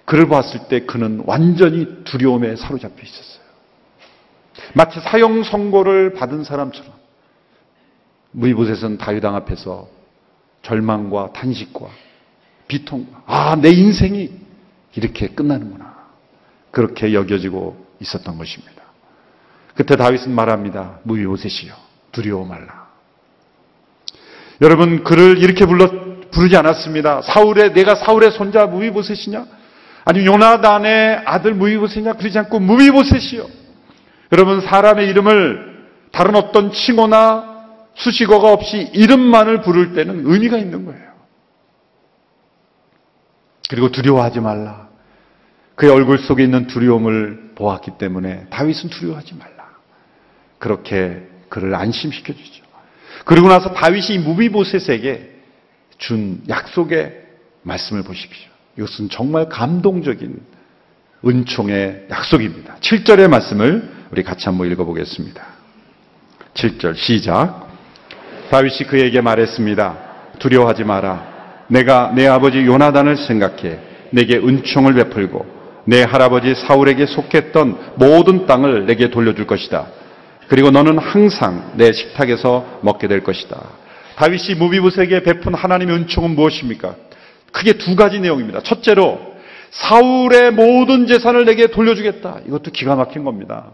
그를 0.05 0.27
봤을 0.27 0.67
때 0.67 0.81
그는 0.81 1.23
완전히 1.27 2.03
두려움에 2.03 2.57
사로잡혀 2.57 3.05
있었어요. 3.05 3.48
마치 4.75 5.01
사형 5.01 5.45
선고를 5.45 6.15
받은 6.15 6.45
사람처럼 6.45 6.93
무이보셋은 8.33 8.99
다윗 8.99 9.25
왕 9.25 9.35
앞에서 9.37 9.89
절망과 10.63 11.33
탄식과 11.33 11.89
비통과 12.67 13.23
아, 13.27 13.57
내 13.57 13.71
인생이 13.71 14.31
이렇게 14.95 15.29
끝나는구나. 15.29 15.97
그렇게 16.71 17.15
여겨지고 17.15 17.87
있었던 18.01 18.37
것입니다. 18.37 18.83
그때 19.75 19.97
다윗은 19.97 20.33
말합니다. 20.33 20.99
무요셋이요. 21.05 21.73
두려워 22.13 22.45
말라. 22.45 22.89
여러분 24.61 25.05
그를 25.05 25.39
이렇게 25.39 25.67
불러 25.67 25.89
부르지 26.31 26.57
않았습니다. 26.57 27.23
사울의 27.23 27.73
내가 27.73 27.95
사울의 27.95 28.33
손자 28.33 28.67
무비보셋이냐? 28.67 29.47
아니 30.05 30.27
요나단의 30.27 31.23
아들 31.25 31.55
무비보셋이냐? 31.55 32.15
그러지 32.15 32.39
않고 32.39 32.61
무비보셋이요. 32.61 33.58
여러분 34.33 34.61
사람의 34.61 35.09
이름을 35.09 35.87
다른 36.13 36.35
어떤 36.37 36.73
칭호나 36.73 37.67
수식어가 37.95 38.53
없이 38.53 38.91
이름만을 38.93 39.63
부를 39.63 39.95
때는 39.95 40.23
의미가 40.27 40.59
있는 40.59 40.85
거예요. 40.85 41.09
그리고 43.69 43.91
두려워하지 43.91 44.41
말라. 44.41 44.89
그의 45.75 45.93
얼굴 45.93 46.19
속에 46.19 46.43
있는 46.43 46.67
두려움을 46.67 47.53
보았기 47.55 47.93
때문에 47.99 48.47
다윗은 48.51 48.91
두려워하지 48.91 49.35
말라. 49.35 49.69
그렇게 50.59 51.29
그를 51.49 51.75
안심시켜 51.75 52.33
주죠. 52.33 52.65
그리고 53.25 53.49
나서 53.49 53.73
다윗이 53.73 54.19
무비보셋에게 54.19 55.39
준 55.99 56.43
약속의 56.49 57.23
말씀을 57.63 58.03
보십시오. 58.03 58.51
이것은 58.77 59.09
정말 59.11 59.49
감동적인 59.49 60.41
은총의 61.27 62.07
약속입니다. 62.11 62.77
7절의 62.81 63.29
말씀을 63.29 63.98
우리 64.11 64.23
같이 64.23 64.47
한번 64.47 64.71
읽어보겠습니다. 64.71 65.45
7절 66.55 66.97
시작. 66.97 67.69
다윗이 68.51 68.89
그에게 68.89 69.21
말했습니다. 69.21 69.97
두려워하지 70.39 70.85
마라. 70.85 71.65
내가 71.69 72.13
내 72.15 72.27
아버지 72.27 72.65
요나단을 72.65 73.17
생각해 73.17 73.79
내게 74.11 74.37
은총을 74.37 74.95
베풀고 74.95 75.59
내 75.85 76.03
할아버지 76.03 76.55
사울에게 76.55 77.07
속했던 77.07 77.95
모든 77.97 78.47
땅을 78.47 78.87
내게 78.87 79.11
돌려줄 79.11 79.47
것이다. 79.47 79.87
그리고 80.49 80.71
너는 80.71 80.99
항상 80.99 81.73
내 81.75 81.93
식탁에서 81.93 82.81
먹게 82.83 83.07
될 83.09 83.23
것이다. 83.23 83.61
다윗이 84.17 84.55
무비부세에게 84.59 85.23
베푼 85.23 85.55
하나님의 85.55 85.95
은총은 85.97 86.31
무엇입니까? 86.35 86.97
크게 87.53 87.75
두 87.75 87.97
가지 87.97 88.19
내용입니다. 88.19 88.63
첫째로 88.63 89.21
사울의 89.71 90.53
모든 90.53 91.07
재산을 91.07 91.45
내게 91.45 91.67
돌려주겠다. 91.67 92.41
이것도 92.47 92.71
기가 92.71 92.97
막힌 92.97 93.25
겁니다. 93.25 93.67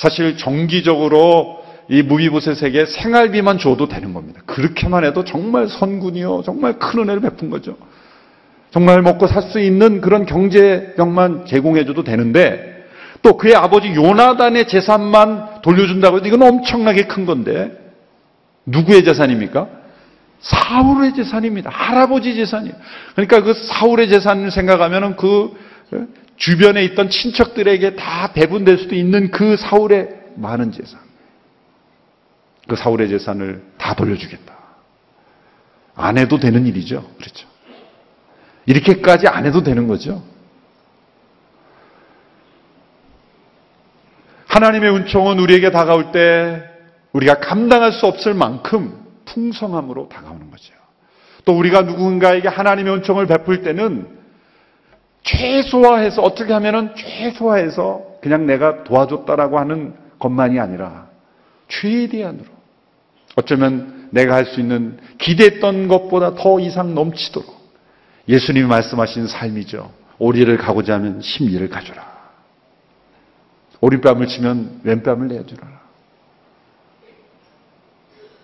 사실 0.00 0.38
정기적으로 0.38 1.62
이 1.90 2.00
무비부셋에게 2.02 2.86
생활비만 2.86 3.58
줘도 3.58 3.86
되는 3.86 4.14
겁니다. 4.14 4.40
그렇게만 4.46 5.04
해도 5.04 5.24
정말 5.24 5.68
선군이요. 5.68 6.40
정말 6.42 6.78
큰 6.78 7.00
은혜를 7.00 7.20
베푼 7.20 7.50
거죠. 7.50 7.76
정말 8.70 9.02
먹고 9.02 9.26
살 9.26 9.42
수 9.42 9.60
있는 9.60 10.00
그런 10.00 10.24
경제력만 10.24 11.44
제공해줘도 11.44 12.02
되는데 12.02 12.86
또 13.20 13.36
그의 13.36 13.54
아버지 13.54 13.92
요나단의 13.94 14.68
재산만 14.68 15.60
돌려준다고 15.60 16.16
해도 16.16 16.28
이건 16.28 16.42
엄청나게 16.44 17.02
큰 17.02 17.26
건데 17.26 17.70
누구의 18.64 19.04
재산입니까? 19.04 19.68
사울의 20.40 21.12
재산입니다. 21.12 21.68
할아버지 21.68 22.34
재산이에요. 22.36 22.74
그러니까 23.14 23.42
그 23.42 23.52
사울의 23.52 24.08
재산을 24.08 24.50
생각하면은 24.50 25.16
그 25.16 25.52
주변에 26.40 26.82
있던 26.84 27.10
친척들에게 27.10 27.96
다 27.96 28.32
배분될 28.32 28.78
수도 28.78 28.94
있는 28.94 29.30
그 29.30 29.58
사울의 29.58 30.08
많은 30.36 30.72
재산. 30.72 30.98
그 32.66 32.76
사울의 32.76 33.10
재산을 33.10 33.62
다 33.76 33.94
돌려주겠다. 33.94 34.58
안 35.94 36.16
해도 36.16 36.38
되는 36.38 36.66
일이죠. 36.66 37.06
그렇죠. 37.18 37.46
이렇게까지 38.64 39.28
안 39.28 39.44
해도 39.44 39.62
되는 39.62 39.86
거죠. 39.86 40.22
하나님의 44.46 44.94
은총은 44.94 45.38
우리에게 45.38 45.70
다가올 45.70 46.10
때 46.10 46.62
우리가 47.12 47.40
감당할 47.40 47.92
수 47.92 48.06
없을 48.06 48.32
만큼 48.32 48.98
풍성함으로 49.26 50.08
다가오는 50.08 50.50
거죠. 50.50 50.72
또 51.44 51.52
우리가 51.58 51.82
누군가에게 51.82 52.48
하나님의 52.48 52.94
은총을 52.94 53.26
베풀 53.26 53.60
때는 53.60 54.19
최소화해서 55.22 56.22
어떻게 56.22 56.52
하면은 56.52 56.94
최소화해서 56.94 58.18
그냥 58.22 58.46
내가 58.46 58.84
도와줬다라고 58.84 59.58
하는 59.58 59.94
것만이 60.18 60.58
아니라 60.58 61.08
최대한으로 61.68 62.46
어쩌면 63.36 64.08
내가 64.10 64.34
할 64.34 64.46
수 64.46 64.60
있는 64.60 64.98
기대했던 65.18 65.88
것보다 65.88 66.34
더 66.34 66.58
이상 66.60 66.94
넘치도록 66.94 67.60
예수님이 68.28 68.66
말씀하신 68.66 69.26
삶이죠. 69.26 69.92
오리를 70.18 70.54
가고자 70.58 70.94
하면 70.94 71.20
심리를 71.22 71.66
가져라. 71.68 72.10
오른뺨을 73.80 74.26
치면 74.26 74.80
왼뺨을 74.84 75.28
내주라. 75.28 75.80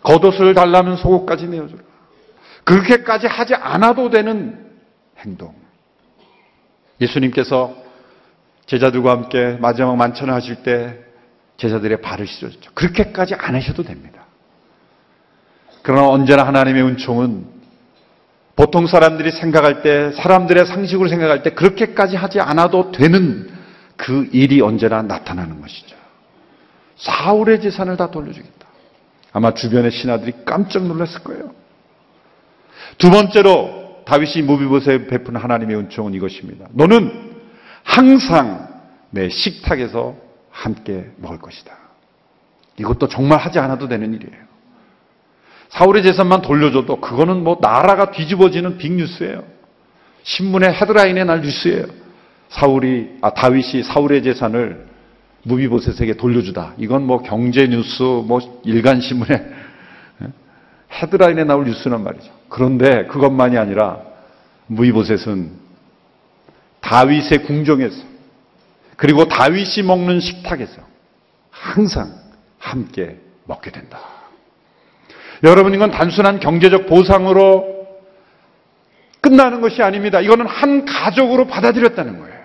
겉옷을 0.02 0.54
달라면 0.54 0.96
속옷까지 0.96 1.48
내어주라. 1.48 1.82
그렇게까지 2.64 3.26
하지 3.26 3.54
않아도 3.54 4.08
되는 4.08 4.70
행동. 5.18 5.54
예수님께서 7.00 7.74
제자들과 8.66 9.12
함께 9.12 9.56
마지막 9.60 9.96
만찬을 9.96 10.34
하실 10.34 10.56
때 10.62 10.98
제자들의 11.56 12.00
발을 12.00 12.26
씻어줬죠. 12.26 12.72
그렇게까지 12.74 13.34
안 13.34 13.54
하셔도 13.54 13.82
됩니다. 13.82 14.24
그러나 15.82 16.08
언제나 16.08 16.46
하나님의 16.46 16.82
은총은 16.82 17.56
보통 18.56 18.86
사람들이 18.86 19.30
생각할 19.30 19.82
때, 19.82 20.12
사람들의 20.12 20.66
상식으로 20.66 21.08
생각할 21.08 21.42
때 21.42 21.50
그렇게까지 21.50 22.16
하지 22.16 22.40
않아도 22.40 22.90
되는 22.90 23.50
그 23.96 24.28
일이 24.32 24.60
언제나 24.62 25.02
나타나는 25.02 25.60
것이죠. 25.60 25.94
사울의 26.96 27.60
재산을 27.60 27.96
다 27.98 28.10
돌려주겠다. 28.10 28.66
아마 29.32 29.52
주변의 29.52 29.90
신하들이 29.90 30.32
깜짝 30.46 30.86
놀랐을 30.86 31.22
거예요. 31.22 31.52
두 32.96 33.10
번째로 33.10 33.85
다윗이 34.06 34.42
무비보세 34.42 35.06
베푼 35.06 35.36
하나님의 35.36 35.76
은총은 35.76 36.14
이것입니다. 36.14 36.68
너는 36.72 37.34
항상 37.82 38.68
내 39.10 39.28
식탁에서 39.28 40.16
함께 40.50 41.10
먹을 41.16 41.38
것이다. 41.38 41.76
이것도 42.78 43.08
정말 43.08 43.38
하지 43.38 43.58
않아도 43.58 43.88
되는 43.88 44.14
일이에요. 44.14 44.46
사울의 45.68 46.04
재산만 46.04 46.42
돌려줘도 46.42 47.00
그거는 47.00 47.42
뭐 47.42 47.58
나라가 47.60 48.12
뒤집어지는 48.12 48.78
빅뉴스예요. 48.78 49.42
신문의 50.22 50.72
헤드라인에 50.72 51.24
날 51.24 51.42
뉴스예요. 51.42 51.86
사울이 52.48 53.18
아 53.22 53.30
다윗이 53.30 53.82
사울의 53.82 54.22
재산을 54.22 54.86
무비보셋에게 55.42 56.14
돌려주다. 56.14 56.74
이건 56.78 57.06
뭐 57.06 57.22
경제 57.22 57.66
뉴스, 57.66 58.02
뭐 58.02 58.60
일간 58.64 59.00
신문에 59.00 59.34
예? 59.34 59.55
헤드라인에 60.92 61.44
나올 61.44 61.64
뉴스란 61.64 62.02
말이죠. 62.02 62.32
그런데 62.48 63.06
그것만이 63.06 63.58
아니라 63.58 64.00
무비보셋은 64.66 65.50
다윗의 66.80 67.42
궁정에서 67.44 67.96
그리고 68.96 69.26
다윗이 69.26 69.82
먹는 69.84 70.20
식탁에서 70.20 70.80
항상 71.50 72.14
함께 72.58 73.18
먹게 73.44 73.70
된다. 73.70 73.98
여러분 75.42 75.74
이건 75.74 75.90
단순한 75.90 76.40
경제적 76.40 76.86
보상으로 76.86 77.76
끝나는 79.20 79.60
것이 79.60 79.82
아닙니다. 79.82 80.20
이거는 80.20 80.46
한 80.46 80.84
가족으로 80.84 81.46
받아들였다는 81.46 82.20
거예요. 82.20 82.36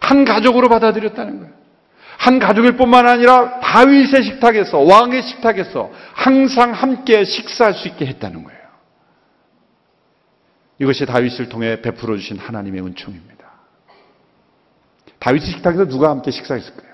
한 0.00 0.24
가족으로 0.24 0.68
받아들였다는 0.68 1.40
거예요. 1.40 1.52
한 2.18 2.40
가족일 2.40 2.76
뿐만 2.76 3.06
아니라 3.06 3.60
다윗의 3.60 4.24
식탁에서 4.24 4.78
왕의 4.80 5.22
식탁에서 5.22 5.90
항상 6.12 6.72
함께 6.72 7.24
식사할 7.24 7.74
수 7.74 7.86
있게 7.88 8.06
했다는 8.06 8.42
거예요. 8.44 8.58
이것이 10.80 11.06
다윗을 11.06 11.48
통해 11.48 11.80
베풀어 11.80 12.16
주신 12.16 12.36
하나님의 12.36 12.82
은총입니다. 12.82 13.38
다윗의 15.20 15.48
식탁에서 15.52 15.86
누가 15.86 16.10
함께 16.10 16.30
식사했을까요? 16.30 16.88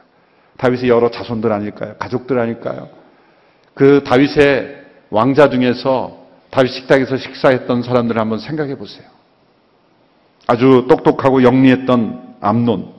다윗의 0.59 0.89
여러 0.89 1.11
자손들 1.11 1.51
아닐까요? 1.53 1.97
가족들 1.99 2.39
아닐까요? 2.39 2.91
그 3.75 4.05
다윗의 4.05 4.85
왕자 5.11 5.49
중에서 5.49 6.23
다윗 6.51 6.71
식탁에서 6.71 7.17
식사했던 7.17 7.83
사람들을 7.83 8.21
한번 8.21 8.39
생각해 8.39 8.77
보세요. 8.77 9.07
아주 10.47 10.87
똑똑하고 10.89 11.43
영리했던 11.43 12.37
암론, 12.41 12.94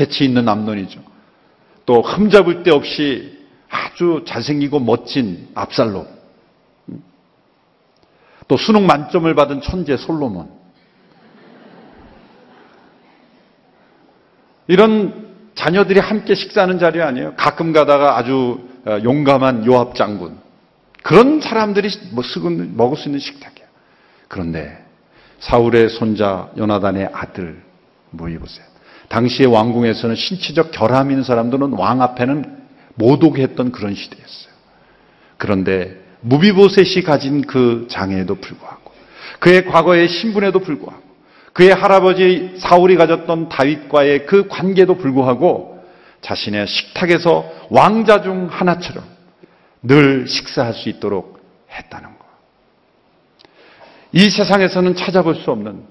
재치 0.00 0.24
있는 0.24 0.48
암론이죠. 0.48 0.98
또 1.84 2.00
흠잡을 2.00 2.62
데 2.62 2.70
없이 2.70 3.38
아주 3.68 4.24
잘생기고 4.26 4.80
멋진 4.80 5.48
압살롬. 5.54 6.06
또 8.48 8.56
수능 8.56 8.86
만점을 8.86 9.32
받은 9.34 9.60
천재 9.60 9.98
솔로몬. 9.98 10.50
이런 14.68 15.34
자녀들이 15.54 16.00
함께 16.00 16.34
식사하는 16.34 16.78
자리 16.78 17.02
아니에요. 17.02 17.34
가끔 17.36 17.72
가다가 17.74 18.16
아주 18.16 18.66
어, 18.86 18.98
용감한 19.04 19.66
요합 19.66 19.94
장군. 19.94 20.38
그런 21.02 21.42
사람들이 21.42 21.90
뭐 22.12 22.24
먹을 22.74 22.96
수 22.96 23.08
있는 23.08 23.18
식탁이야. 23.18 23.66
그런데 24.28 24.82
사울의 25.40 25.90
손자 25.90 26.50
요나단의 26.56 27.10
아들 27.12 27.62
무이보세 28.10 28.69
당시의 29.10 29.48
왕궁에서는 29.48 30.14
신체적 30.14 30.70
결함 30.70 31.10
있는 31.10 31.24
사람들은 31.24 31.72
왕 31.72 32.00
앞에는 32.00 32.58
못 32.94 33.22
오게 33.22 33.42
했던 33.42 33.72
그런 33.72 33.94
시대였어요. 33.94 34.52
그런데 35.36 35.96
무비보셋이 36.20 37.02
가진 37.04 37.42
그 37.42 37.86
장애에도 37.90 38.36
불구하고 38.36 38.92
그의 39.40 39.66
과거의 39.66 40.08
신분에도 40.08 40.60
불구하고 40.60 41.02
그의 41.52 41.74
할아버지 41.74 42.54
사울이 42.58 42.96
가졌던 42.96 43.48
다윗과의 43.48 44.26
그 44.26 44.46
관계도 44.46 44.98
불구하고 44.98 45.84
자신의 46.20 46.68
식탁에서 46.68 47.50
왕자 47.70 48.22
중 48.22 48.46
하나처럼 48.48 49.04
늘 49.82 50.28
식사할 50.28 50.74
수 50.74 50.88
있도록 50.88 51.40
했다는 51.72 52.10
것. 52.10 52.26
이 54.12 54.30
세상에서는 54.30 54.94
찾아볼 54.94 55.34
수 55.34 55.50
없는 55.50 55.82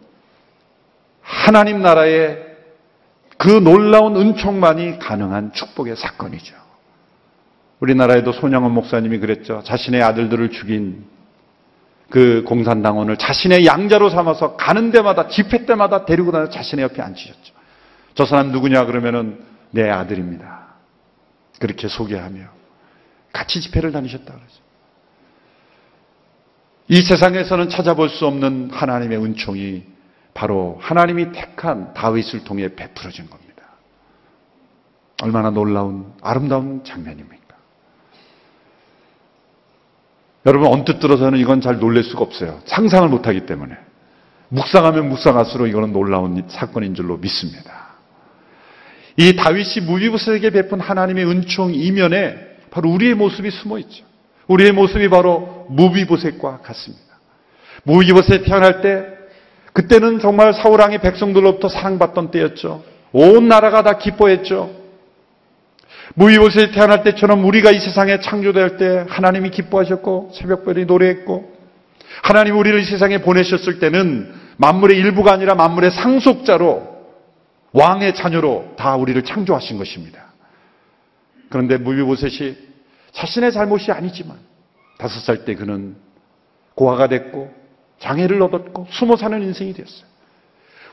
하나님 1.22 1.82
나라의 1.82 2.49
그 3.40 3.48
놀라운 3.48 4.18
은총만이 4.18 5.00
가능한 5.00 5.54
축복의 5.54 5.96
사건이죠. 5.96 6.56
우리나라에도 7.80 8.34
손영원 8.34 8.74
목사님이 8.74 9.20
그랬죠. 9.20 9.64
자신의 9.64 10.04
아들들을 10.04 10.52
죽인 10.52 11.06
그 12.10 12.44
공산당원을 12.46 13.16
자신의 13.16 13.66
양자로 13.66 14.10
삼아서 14.10 14.58
가는 14.58 14.92
데마다 14.92 15.30
집회 15.30 15.66
때마다 15.66 16.04
데리고 16.04 16.34
다녀 16.34 16.50
자신의 16.50 16.84
옆에 16.84 17.02
앉히셨죠. 17.02 17.54
저 18.14 18.26
사람 18.26 18.52
누구냐 18.52 18.84
그러면은 18.84 19.42
내 19.72 19.90
아들입니다. 19.90 20.76
그렇게 21.62 21.88
소개하며 21.88 22.42
같이 23.32 23.62
집회를 23.62 23.94
다니셨다 23.94 24.26
그러죠. 24.26 24.54
이 26.90 27.02
세상에서는 27.02 27.70
찾아볼 27.70 28.10
수 28.10 28.28
없는 28.28 28.72
하나님의 28.74 29.18
은총이 29.24 29.99
바로 30.40 30.78
하나님이 30.80 31.34
택한 31.34 31.94
다윗을 31.94 32.46
통해 32.46 32.74
베풀어진 32.74 33.30
겁니다. 33.30 33.64
얼마나 35.22 35.50
놀라운 35.50 36.14
아름다운 36.22 36.82
장면입니까? 36.86 37.58
여러분 40.46 40.70
언뜻 40.70 41.02
들어서는 41.02 41.40
이건 41.40 41.60
잘 41.60 41.78
놀랄 41.80 42.06
수가 42.06 42.22
없어요. 42.22 42.62
상상을 42.68 43.10
못하기 43.10 43.48
때문에. 43.48 43.76
묵상하면 44.48 45.10
묵상할수록 45.10 45.68
이거는 45.68 45.92
놀라운 45.92 46.42
사건인 46.48 46.96
줄로 46.96 47.18
믿습니다. 47.18 47.90
이 49.18 49.36
다윗이 49.36 49.86
무비보셋에게 49.88 50.52
베푼 50.52 50.80
하나님의 50.80 51.26
은총 51.26 51.74
이면에 51.74 52.38
바로 52.72 52.90
우리의 52.92 53.14
모습이 53.16 53.52
숨어 53.52 53.78
있죠. 53.80 54.06
우리의 54.48 54.72
모습이 54.72 55.10
바로 55.10 55.68
무비보셋과 55.70 56.60
같습니다. 56.60 57.20
무비보셋 57.84 58.46
태어날 58.46 58.80
때 58.82 59.19
그때는 59.74 60.20
정말 60.20 60.54
사울왕의 60.54 61.00
백성들로부터 61.00 61.70
사랑받던 61.70 62.32
때였죠. 62.32 62.84
온 63.12 63.48
나라가 63.48 63.84
다 63.84 63.98
기뻐했죠. 63.98 64.78
무비보셋이 66.16 66.72
태어날 66.72 67.04
때처럼 67.04 67.46
우리가 67.46 67.72
이 67.72 67.80
세상에 67.80 68.20
창조될 68.20 68.78
때 68.78 69.06
하나님이 69.08 69.52
기뻐하셨고 69.52 70.32
새벽별이 70.34 70.86
노래했고 70.86 71.58
하나님 72.24 72.58
우리를 72.58 72.80
이 72.80 72.86
세상에 72.86 73.20
보내셨을 73.20 73.80
때는 73.80 74.34
만물의 74.58 74.98
일부가 74.98 75.32
아니라 75.34 75.56
만물의 75.56 75.92
상속자로 75.92 77.00
왕의 77.72 78.16
자녀로 78.16 78.74
다 78.76 78.96
우리를 78.96 79.24
창조하신 79.24 79.78
것입니다. 79.78 80.34
그런데 81.50 81.78
무비보셋이 81.78 82.58
자신의 83.12 83.52
잘못이 83.52 83.92
아니지만 83.92 84.38
다섯 84.98 85.20
살 85.22 85.46
때 85.46 85.56
그는 85.56 85.96
고아가 86.76 87.08
됐고 87.08 87.59
장애를 88.00 88.42
얻었고 88.42 88.88
숨어 88.90 89.18
사는 89.18 89.42
인생이 89.42 89.74
되었어요. 89.74 90.06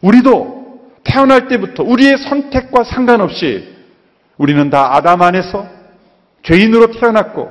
우리도 0.03 0.67
태어날 1.05 1.49
때부터 1.49 1.83
우리의 1.83 2.19
선택과 2.19 2.85
상관없이 2.85 3.75
우리는 4.37 4.69
다 4.71 4.95
아담 4.95 5.23
안에서 5.23 5.67
죄인으로 6.43 6.93
태어났고 6.93 7.51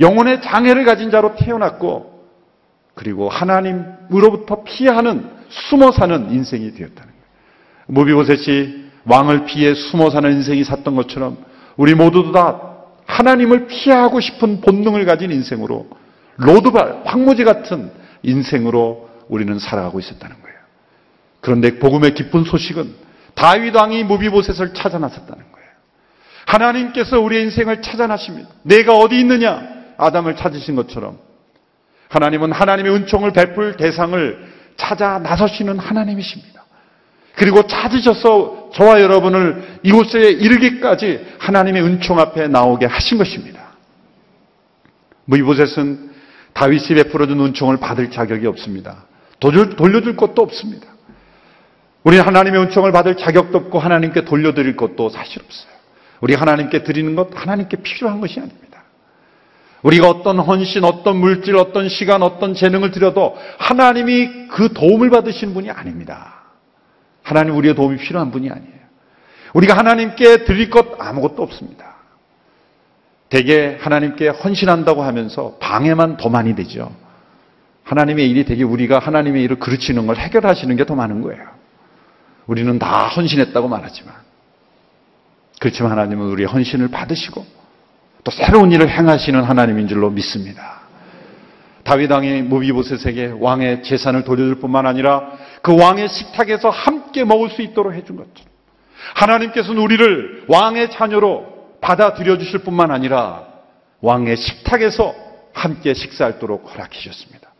영혼의 0.00 0.42
장애를 0.42 0.84
가진 0.84 1.10
자로 1.10 1.36
태어났고 1.36 2.14
그리고 2.94 3.28
하나님으로부터 3.28 4.62
피하는 4.64 5.28
숨어 5.48 5.92
사는 5.92 6.30
인생이 6.30 6.72
되었다는 6.72 7.12
거예요. 7.12 7.24
무비보셋이 7.86 8.84
왕을 9.06 9.44
피해 9.46 9.74
숨어 9.74 10.10
사는 10.10 10.30
인생이 10.32 10.64
샀던 10.64 10.94
것처럼 10.96 11.38
우리 11.76 11.94
모두도 11.94 12.32
다 12.32 12.74
하나님을 13.06 13.66
피하고 13.66 14.20
싶은 14.20 14.60
본능을 14.60 15.04
가진 15.04 15.30
인생으로 15.30 15.86
로드발, 16.36 17.02
황무지 17.04 17.44
같은 17.44 17.90
인생으로 18.24 19.08
우리는 19.28 19.58
살아가고 19.58 19.98
있었다는 20.00 20.40
거예요. 20.42 20.56
그런데 21.40 21.78
복음의 21.78 22.14
기쁜 22.14 22.44
소식은 22.44 22.94
다윗 23.34 23.74
왕이 23.74 24.04
무비보셋을 24.04 24.74
찾아 24.74 24.98
나섰다는 24.98 25.52
거예요. 25.52 25.68
하나님께서 26.46 27.20
우리의 27.20 27.44
인생을 27.44 27.82
찾아나십니다. 27.82 28.48
내가 28.62 28.94
어디 28.94 29.18
있느냐? 29.20 29.62
아담을 29.96 30.36
찾으신 30.36 30.74
것처럼 30.76 31.18
하나님은 32.08 32.52
하나님의 32.52 32.92
은총을 32.94 33.32
베풀 33.32 33.76
대상을 33.76 34.52
찾아 34.76 35.18
나서시는 35.18 35.78
하나님이십니다. 35.78 36.64
그리고 37.36 37.66
찾으셔서 37.66 38.70
저와 38.74 39.00
여러분을 39.00 39.80
이곳에 39.82 40.30
이르기까지 40.30 41.26
하나님의 41.38 41.82
은총 41.82 42.20
앞에 42.20 42.48
나오게 42.48 42.86
하신 42.86 43.18
것입니다. 43.18 43.60
무이보셋은 45.24 46.13
다윗이 46.54 46.94
베풀어준 46.94 47.38
은총을 47.40 47.76
받을 47.76 48.10
자격이 48.10 48.46
없습니다. 48.46 49.04
돌려줄 49.40 50.16
것도 50.16 50.42
없습니다. 50.42 50.86
우리는 52.04 52.24
하나님의 52.24 52.62
은총을 52.62 52.92
받을 52.92 53.16
자격도 53.16 53.58
없고 53.58 53.78
하나님께 53.78 54.24
돌려드릴 54.24 54.76
것도 54.76 55.08
사실 55.08 55.42
없어요. 55.42 55.74
우리 56.20 56.34
하나님께 56.34 56.84
드리는 56.84 57.14
것 57.14 57.30
하나님께 57.34 57.78
필요한 57.78 58.20
것이 58.20 58.40
아닙니다. 58.40 58.84
우리가 59.82 60.08
어떤 60.08 60.38
헌신, 60.38 60.84
어떤 60.84 61.18
물질, 61.18 61.56
어떤 61.56 61.88
시간, 61.90 62.22
어떤 62.22 62.54
재능을 62.54 62.90
드려도 62.90 63.36
하나님이 63.58 64.48
그 64.48 64.72
도움을 64.72 65.10
받으시는 65.10 65.52
분이 65.52 65.70
아닙니다. 65.70 66.42
하나님 67.22 67.56
우리의 67.56 67.74
도움이 67.74 67.98
필요한 67.98 68.30
분이 68.30 68.50
아니에요. 68.50 68.74
우리가 69.52 69.76
하나님께 69.76 70.44
드릴 70.44 70.70
것 70.70 70.96
아무것도 70.98 71.42
없습니다. 71.42 71.93
대개 73.28 73.76
하나님께 73.80 74.28
헌신한다고 74.28 75.02
하면서 75.02 75.56
방해만 75.60 76.16
더 76.16 76.28
많이 76.28 76.54
되죠. 76.54 76.94
하나님의 77.84 78.30
일이 78.30 78.44
되게 78.44 78.64
우리가 78.64 78.98
하나님의 78.98 79.42
일을 79.42 79.58
그르치는 79.58 80.06
걸 80.06 80.16
해결하시는 80.16 80.74
게 80.76 80.84
더 80.84 80.94
많은 80.94 81.22
거예요. 81.22 81.42
우리는 82.46 82.78
다 82.78 83.08
헌신했다고 83.08 83.68
말하지만 83.68 84.14
그렇지만 85.60 85.92
하나님은 85.92 86.26
우리의 86.26 86.48
헌신을 86.48 86.88
받으시고 86.88 87.44
또 88.22 88.30
새로운 88.30 88.72
일을 88.72 88.88
행하시는 88.88 89.42
하나님인 89.42 89.88
줄로 89.88 90.10
믿습니다. 90.10 90.80
다윗 91.84 92.10
왕이 92.10 92.42
무비보셋에게 92.42 93.36
왕의 93.38 93.82
재산을 93.82 94.24
돌려줄 94.24 94.56
뿐만 94.56 94.86
아니라 94.86 95.32
그 95.60 95.78
왕의 95.78 96.08
식탁에서 96.08 96.70
함께 96.70 97.24
먹을 97.24 97.50
수 97.50 97.60
있도록 97.62 97.92
해준 97.92 98.16
것처럼 98.16 98.52
하나님께서는 99.14 99.80
우리를 99.82 100.44
왕의 100.48 100.90
자녀로 100.90 101.53
받아들여 101.84 102.38
주실 102.38 102.60
뿐만 102.60 102.90
아니라 102.90 103.46
왕의 104.00 104.38
식탁에서 104.38 105.14
함께 105.52 105.92
식사하도록 105.92 106.72
허락해 106.72 106.98
주셨습니다. 106.98 107.52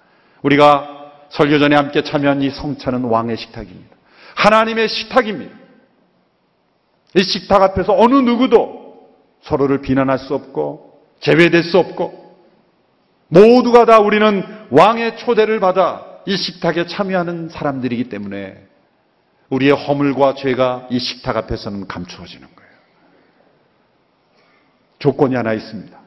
우리가 0.43 1.13
설교 1.29 1.59
전에 1.59 1.77
함께 1.77 2.03
참여한 2.03 2.41
이 2.41 2.49
성찬은 2.49 3.05
왕의 3.05 3.37
식탁입니다. 3.37 3.95
하나님의 4.35 4.89
식탁입니다. 4.89 5.55
이 7.17 7.23
식탁 7.23 7.63
앞에서 7.63 7.95
어느 7.97 8.15
누구도 8.15 9.11
서로를 9.43 9.83
비난할 9.83 10.19
수 10.19 10.35
없고 10.35 11.03
제외될 11.21 11.63
수 11.63 11.79
없고 11.79 12.25
모두가 13.29 13.85
다 13.85 13.99
우리는 13.99 14.43
왕의 14.71 15.19
초대를 15.19 15.61
받아 15.61 16.03
이 16.27 16.37
식탁에 16.37 16.87
참여하는 16.87 17.51
사람들이기 17.51 18.09
때문에 18.09 18.57
우리의 19.51 19.73
허물과 19.73 20.35
죄가 20.35 20.89
이 20.91 20.99
식탁 20.99 21.37
앞에서는 21.37 21.87
감추어지는 21.87 22.49
거예요. 22.57 22.64
조건이 25.05 25.35
하나 25.35 25.53
있습니다. 25.53 25.99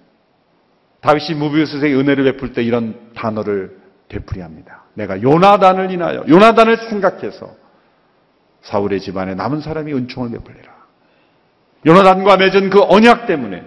다윗이 1.02 1.38
무비우스에게 1.38 1.94
은혜를 1.94 2.24
베풀 2.24 2.54
때 2.54 2.64
이런 2.64 3.12
단어를 3.14 3.78
되풀이합니다. 4.10 4.86
내가 4.96 5.22
요나단을 5.22 5.92
인하여 5.92 6.26
요나단을 6.28 6.78
생각해서 6.90 7.52
사울의 8.64 9.00
집안에 9.02 9.36
남은 9.36 9.62
사람이 9.62 9.94
은총을 9.94 10.32
베풀리라. 10.32 10.74
요나단과 11.86 12.38
맺은 12.38 12.72
그 12.72 12.82
언약 12.82 13.28
때문에 13.28 13.64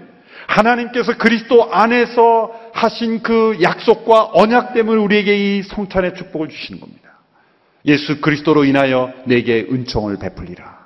하나님께서 0.49 1.17
그리스도 1.17 1.73
안에서 1.73 2.53
하신 2.73 3.23
그 3.23 3.59
약속과 3.63 4.31
언약 4.33 4.75
때문에 4.75 5.01
우리에게 5.01 5.59
이 5.59 5.63
성찬의 5.63 6.17
축복을 6.17 6.49
주시는 6.49 6.81
겁니다. 6.81 7.21
예수 7.87 8.21
그리스도로 8.21 8.65
인하여 8.65 9.13
내게 9.27 9.61
은총을 9.71 10.17
베풀리라. 10.19 10.81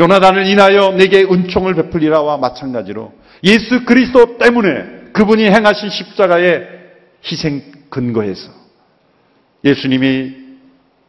요나단을 0.00 0.46
인하여 0.46 0.90
내게 0.90 1.22
은총을 1.22 1.74
베풀리라와 1.74 2.38
마찬가지로 2.38 3.12
예수 3.44 3.84
그리스도 3.84 4.38
때문에 4.38 5.10
그분이 5.12 5.44
행하신 5.44 5.88
십자가의 5.90 6.68
희생 7.24 7.62
근거에서 7.90 8.50
예수님이 9.64 10.46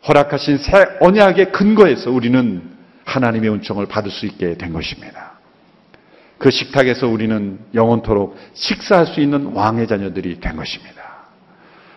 허락하신 0.07 0.57
새 0.57 0.85
언약의 1.01 1.51
근거에서 1.51 2.11
우리는 2.11 2.61
하나님의 3.05 3.49
은총을 3.51 3.87
받을 3.87 4.11
수 4.11 4.25
있게 4.25 4.55
된 4.55 4.73
것입니다. 4.73 5.37
그 6.37 6.51
식탁에서 6.51 7.07
우리는 7.07 7.59
영원토록 7.73 8.37
식사할 8.53 9.07
수 9.07 9.21
있는 9.21 9.53
왕의 9.53 9.87
자녀들이 9.87 10.39
된 10.39 10.55
것입니다. 10.55 10.97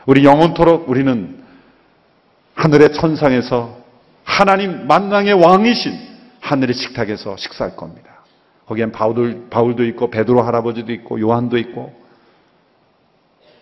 우리 0.07 0.25
영원토록 0.25 0.88
우리는 0.88 1.45
하늘의 2.55 2.93
천상에서 2.95 3.79
하나님 4.25 4.87
만왕의 4.87 5.35
왕이신 5.35 5.93
하늘의 6.40 6.75
식탁에서 6.75 7.37
식사할 7.37 7.77
겁니다. 7.77 8.10
거기엔 8.71 8.93
바울, 8.93 9.49
바울도 9.51 9.85
있고 9.87 10.11
베드로 10.11 10.43
할아버지도 10.43 10.93
있고 10.93 11.21
요한도 11.21 11.59
있고 11.59 11.93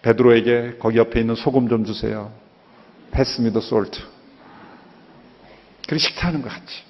베드로에게 0.03 0.77
거기 0.79 0.99
옆에 0.99 1.21
있는 1.21 1.35
소금 1.35 1.71
좀 1.71 1.87
주세요. 1.87 2.31
패스미더 3.11 3.63
솔트. 3.63 3.99
그리고 5.89 5.99
식사하는 5.99 6.43
것 6.43 6.51
같이. 6.51 6.85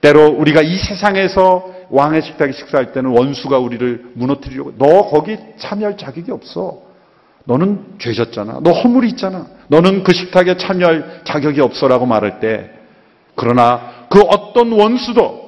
때로 0.00 0.30
우리가 0.30 0.62
이 0.62 0.76
세상에서 0.76 1.72
왕의 1.90 2.22
식탁에 2.22 2.50
식사할 2.50 2.92
때는 2.92 3.10
원수가 3.10 3.58
우리를 3.58 4.10
무너뜨리려고 4.14 4.74
너 4.76 5.08
거기 5.08 5.38
참여할 5.58 5.96
자격이 5.96 6.32
없어. 6.32 6.82
너는 7.44 7.98
죄졌잖아. 8.00 8.58
너 8.60 8.72
허물이 8.72 9.08
있잖아. 9.10 9.46
너는 9.68 10.02
그 10.02 10.12
식탁에 10.12 10.56
참여할 10.56 11.22
자격이 11.22 11.60
없어라고 11.60 12.06
말할 12.06 12.40
때 12.40 12.72
그러나 13.36 14.06
그 14.10 14.20
어떤 14.20 14.72
원수도 14.72 15.41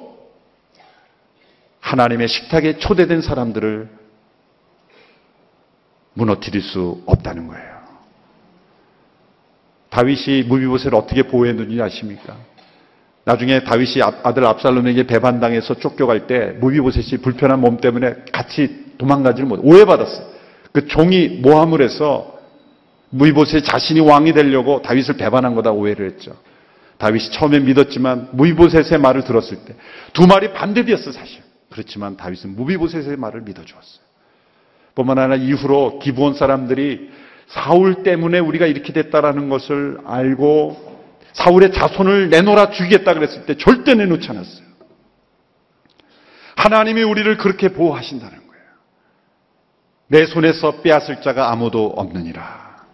하나님의 1.84 2.28
식탁에 2.28 2.78
초대된 2.78 3.20
사람들을 3.20 3.88
무너뜨릴 6.14 6.62
수 6.62 7.02
없다는 7.04 7.46
거예요. 7.48 7.74
다윗이 9.90 10.44
무비보셋을 10.44 10.94
어떻게 10.94 11.24
보호했는지 11.24 11.80
아십니까? 11.80 12.36
나중에 13.24 13.64
다윗이 13.64 14.02
아들 14.02 14.44
압살롬에게 14.46 15.06
배반당해서 15.06 15.74
쫓겨갈 15.74 16.26
때 16.26 16.56
무비보셋이 16.58 17.20
불편한 17.22 17.60
몸 17.60 17.76
때문에 17.76 18.14
같이 18.32 18.86
도망가지를 18.98 19.46
못 19.46 19.60
오해받았어요. 19.62 20.26
그 20.72 20.86
종이 20.88 21.28
모함을 21.28 21.82
해서 21.82 22.38
무비보셋 23.10 23.62
자신이 23.64 24.00
왕이 24.00 24.32
되려고 24.32 24.82
다윗을 24.82 25.16
배반한 25.18 25.54
거다 25.54 25.70
오해를 25.70 26.06
했죠. 26.10 26.34
다윗이 26.98 27.30
처음에 27.30 27.60
믿었지만 27.60 28.30
무비보셋의 28.32 28.98
말을 28.98 29.24
들었을 29.24 29.58
때 29.66 29.74
두 30.14 30.26
말이 30.26 30.52
반대되었어 30.52 31.12
사실. 31.12 31.43
그렇지만 31.74 32.16
다윗은 32.16 32.54
무비보셋의 32.54 33.16
말을 33.16 33.40
믿어주었어요. 33.40 34.04
뿐만 34.94 35.18
아니라 35.18 35.34
이후로 35.34 35.98
기부원 35.98 36.34
사람들이 36.34 37.10
사울 37.48 38.04
때문에 38.04 38.38
우리가 38.38 38.66
이렇게 38.66 38.92
됐다라는 38.92 39.48
것을 39.48 39.98
알고 40.06 41.02
사울의 41.32 41.72
자손을 41.72 42.30
내놓아 42.30 42.70
죽이겠다 42.70 43.14
그랬을 43.14 43.44
때 43.46 43.56
절대 43.56 43.94
내놓지 43.94 44.30
않았어요. 44.30 44.64
하나님이 46.54 47.02
우리를 47.02 47.36
그렇게 47.38 47.70
보호하신다는 47.70 48.38
거예요. 48.38 48.64
내 50.06 50.26
손에서 50.26 50.80
빼앗을 50.80 51.22
자가 51.22 51.50
아무도 51.50 51.86
없느니라. 51.86 52.84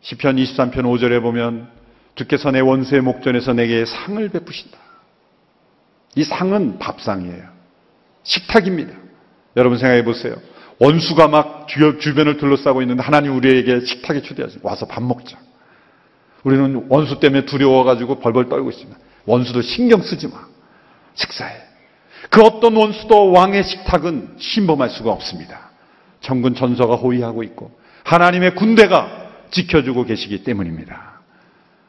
시편 0.00 0.36
23편 0.36 0.76
5절에 0.76 1.20
보면 1.20 1.68
주께서 2.14 2.50
내 2.50 2.60
원수의 2.60 3.02
목전에서 3.02 3.52
내게 3.52 3.84
상을 3.84 4.26
베푸신다. 4.30 4.78
이 6.14 6.24
상은 6.24 6.78
밥상이에요. 6.78 7.61
식탁입니다. 8.22 8.94
여러분 9.56 9.78
생각해 9.78 10.04
보세요. 10.04 10.36
원수가 10.78 11.28
막 11.28 11.68
주변을 11.68 12.38
둘러싸고 12.38 12.82
있는데 12.82 13.02
하나님 13.02 13.36
우리에게 13.36 13.84
식탁에 13.84 14.22
초대하시 14.22 14.58
와서 14.62 14.86
밥 14.86 15.02
먹자. 15.02 15.38
우리는 16.42 16.86
원수 16.88 17.20
때문에 17.20 17.44
두려워가지고 17.44 18.18
벌벌 18.18 18.48
떨고 18.48 18.70
있습니다. 18.70 18.98
원수도 19.26 19.62
신경 19.62 20.02
쓰지 20.02 20.28
마. 20.28 20.46
식사해. 21.14 21.54
그 22.30 22.42
어떤 22.42 22.74
원수도 22.76 23.30
왕의 23.30 23.64
식탁은 23.64 24.38
침범할 24.38 24.90
수가 24.90 25.10
없습니다. 25.12 25.70
천군 26.20 26.54
천서가 26.54 26.96
호위하고 26.96 27.42
있고 27.42 27.70
하나님의 28.04 28.54
군대가 28.54 29.28
지켜주고 29.50 30.04
계시기 30.04 30.44
때문입니다. 30.44 31.20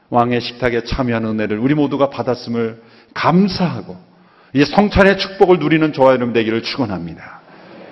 왕의 0.10 0.42
식탁에 0.42 0.84
참여하는 0.84 1.30
은혜를 1.30 1.58
우리 1.58 1.74
모두가 1.74 2.10
받았음을 2.10 2.82
감사하고 3.14 3.98
이 4.54 4.64
성찬의 4.64 5.18
축복을 5.18 5.58
누리는 5.60 5.94
저와 5.94 6.12
여러분 6.12 6.32
되기를 6.34 6.62
축원합니다. 6.62 7.42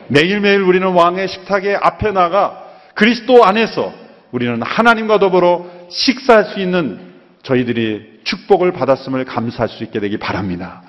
매일매일 0.08 0.62
우리는 0.62 0.88
왕의 0.88 1.28
식탁에 1.28 1.76
앞에 1.76 2.12
나가 2.12 2.68
그리스도 2.94 3.44
안에서 3.46 3.94
우리는 4.32 4.62
하나님과 4.62 5.20
더불어 5.20 5.66
식사할 5.90 6.46
수 6.46 6.60
있는 6.60 7.00
저희들이 7.44 8.22
축복을 8.24 8.72
받았음을 8.74 9.26
감사할 9.26 9.70
수 9.70 9.84
있게 9.84 10.00
되기 10.00 10.18
바랍니다. 10.18 10.84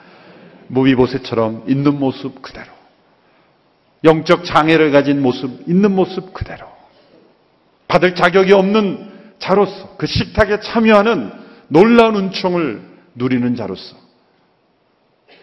무비보세처럼 0.69 1.65
있는 1.69 1.99
모습 1.99 2.43
그대로 2.43 2.67
영적 4.05 4.45
장애를 4.45 4.91
가진 4.91 5.23
모습 5.23 5.69
있는 5.69 5.93
모습 5.93 6.35
그대로 6.35 6.67
받을 7.89 8.15
자격이 8.15 8.53
없는 8.53 9.11
자로서 9.39 9.97
그 9.97 10.07
식탁에 10.07 10.61
참여하는 10.61 11.33
놀라운 11.69 12.17
은총을 12.17 12.83
누리는 13.15 13.55
자로서 13.55 14.02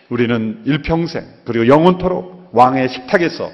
우리는 0.10 0.62
일평생 0.66 1.26
그리고 1.46 1.68
영원토록 1.68 2.50
왕의 2.52 2.90
식탁에서 2.90 3.52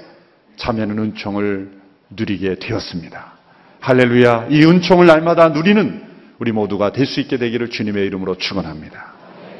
참여하는 0.56 0.98
은총을 0.98 1.70
누리게 2.10 2.56
되었습니다. 2.56 3.32
할렐루야. 3.80 4.46
이 4.50 4.64
은총을 4.64 5.06
날마다 5.06 5.50
누리는 5.50 6.02
우리 6.38 6.52
모두가 6.52 6.92
될 6.92 7.06
수 7.06 7.20
있게 7.20 7.36
되기를 7.36 7.70
주님의 7.70 8.06
이름으로 8.06 8.36
축원합니다. 8.36 9.12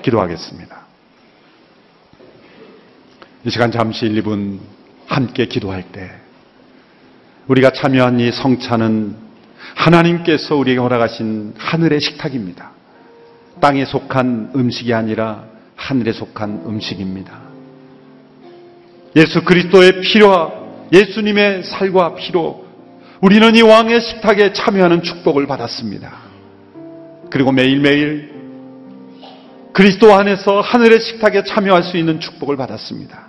기도하겠습니다. 0.03 0.87
이 3.45 3.51
시간 3.51 3.71
잠시 3.71 4.07
1, 4.07 4.23
2분 4.23 4.59
함께 5.07 5.47
기도할 5.47 5.85
때 5.93 6.11
우리가 7.47 7.71
참여한 7.71 8.19
이 8.21 8.33
성찬은 8.33 9.17
하나님께서 9.75 10.57
우리에게 10.57 10.81
허락하신 10.81 11.55
하늘의 11.57 12.01
식탁입니다. 12.01 12.73
땅에 13.61 13.85
속한 13.85 14.53
음식이 14.57 14.93
아니라 14.93 15.45
하늘에 15.87 16.13
속한 16.13 16.65
음식입니다. 16.67 17.39
예수 19.15 19.45
그리스도의 19.45 20.01
피와 20.01 20.53
예수님의 20.93 21.63
살과 21.63 22.17
피로 22.17 22.67
우리는 23.21 23.55
이 23.55 23.63
왕의 23.63 24.01
식탁에 24.01 24.53
참여하는 24.53 25.03
축복을 25.05 25.47
받았습니다. 25.47 26.13
그리고 27.31 27.53
매일매일 27.53 28.35
그리스도 29.73 30.13
안에서 30.13 30.61
하늘의 30.61 31.01
식탁에 31.01 31.45
참여할 31.45 31.85
수 31.85 31.97
있는 31.97 32.19
축복을 32.19 32.57
받았습니다. 32.57 33.29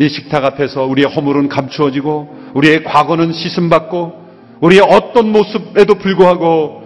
이 0.00 0.08
식탁 0.08 0.44
앞에서 0.44 0.86
우리의 0.86 1.06
허물은 1.06 1.48
감추어지고 1.48 2.52
우리의 2.54 2.82
과거는 2.82 3.32
씻음받고 3.32 4.26
우리의 4.60 4.82
어떤 4.82 5.30
모습에도 5.30 5.94
불구하고 5.94 6.82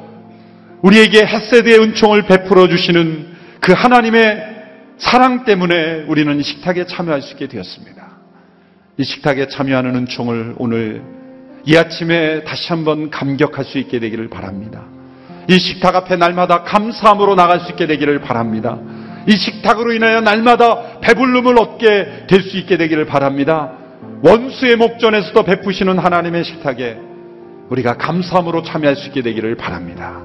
우리에게 0.83 1.25
햇세드의 1.25 1.79
은총을 1.81 2.27
베풀어 2.27 2.69
주시는 2.69 3.30
그 3.61 3.73
하나님의 3.73 4.61
사랑 4.99 5.45
때문에 5.45 6.05
우리는 6.09 6.43
식탁에 6.43 6.87
참여할 6.87 7.23
수 7.23 7.33
있게 7.33 7.47
되었습니다. 7.47 8.11
이 8.97 9.05
식탁에 9.05 9.49
참여하는 9.49 9.95
은총을 9.97 10.57
오늘 10.59 11.03
이 11.65 11.77
아침에 11.77 12.45
다시 12.45 12.69
한번 12.69 13.11
감격할 13.11 13.65
수 13.65 13.79
있게 13.79 13.99
되기를 13.99 14.29
바랍니다. 14.29 14.85
이 15.49 15.59
식탁 15.59 15.95
앞에 15.95 16.17
날마다 16.17 16.65
감사함으로 16.65 17.35
나갈 17.35 17.61
수 17.61 17.71
있게 17.71 17.87
되기를 17.87 18.21
바랍니다. 18.21 18.79
이 19.27 19.33
식탁으로 19.37 19.93
인하여 19.93 20.21
날마다 20.21 21.01
배불름을 21.01 21.59
얻게 21.59 22.27
될 22.29 22.43
수 22.43 22.57
있게 22.57 22.77
되기를 22.77 23.05
바랍니다. 23.07 23.73
원수의 24.23 24.77
목전에서도 24.77 25.43
베푸시는 25.43 25.99
하나님의 25.99 26.45
식탁에 26.45 26.99
우리가 27.69 27.95
감사함으로 27.95 28.63
참여할 28.63 28.97
수 28.97 29.09
있게 29.09 29.23
되기를 29.23 29.57
바랍니다. 29.57 30.23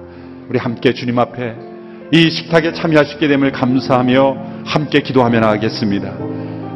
우리 0.49 0.57
함께 0.59 0.93
주님 0.93 1.19
앞에 1.19 1.74
이 2.11 2.29
식탁에 2.29 2.71
있게 3.15 3.27
됨을 3.27 3.51
감사하며 3.51 4.37
함께 4.63 5.01
기도하며 5.01 5.39
나가겠습니다. 5.39 6.13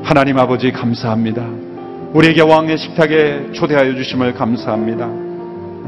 하나님 0.04 0.40
아버지 0.40 0.72
감사합니다. 0.72 1.46
우리에게 2.14 2.42
왕의 2.42 2.78
식탁에 2.78 3.52
초대하여 3.54 3.96
주심을 3.96 4.34
감사합니다. 4.34 5.08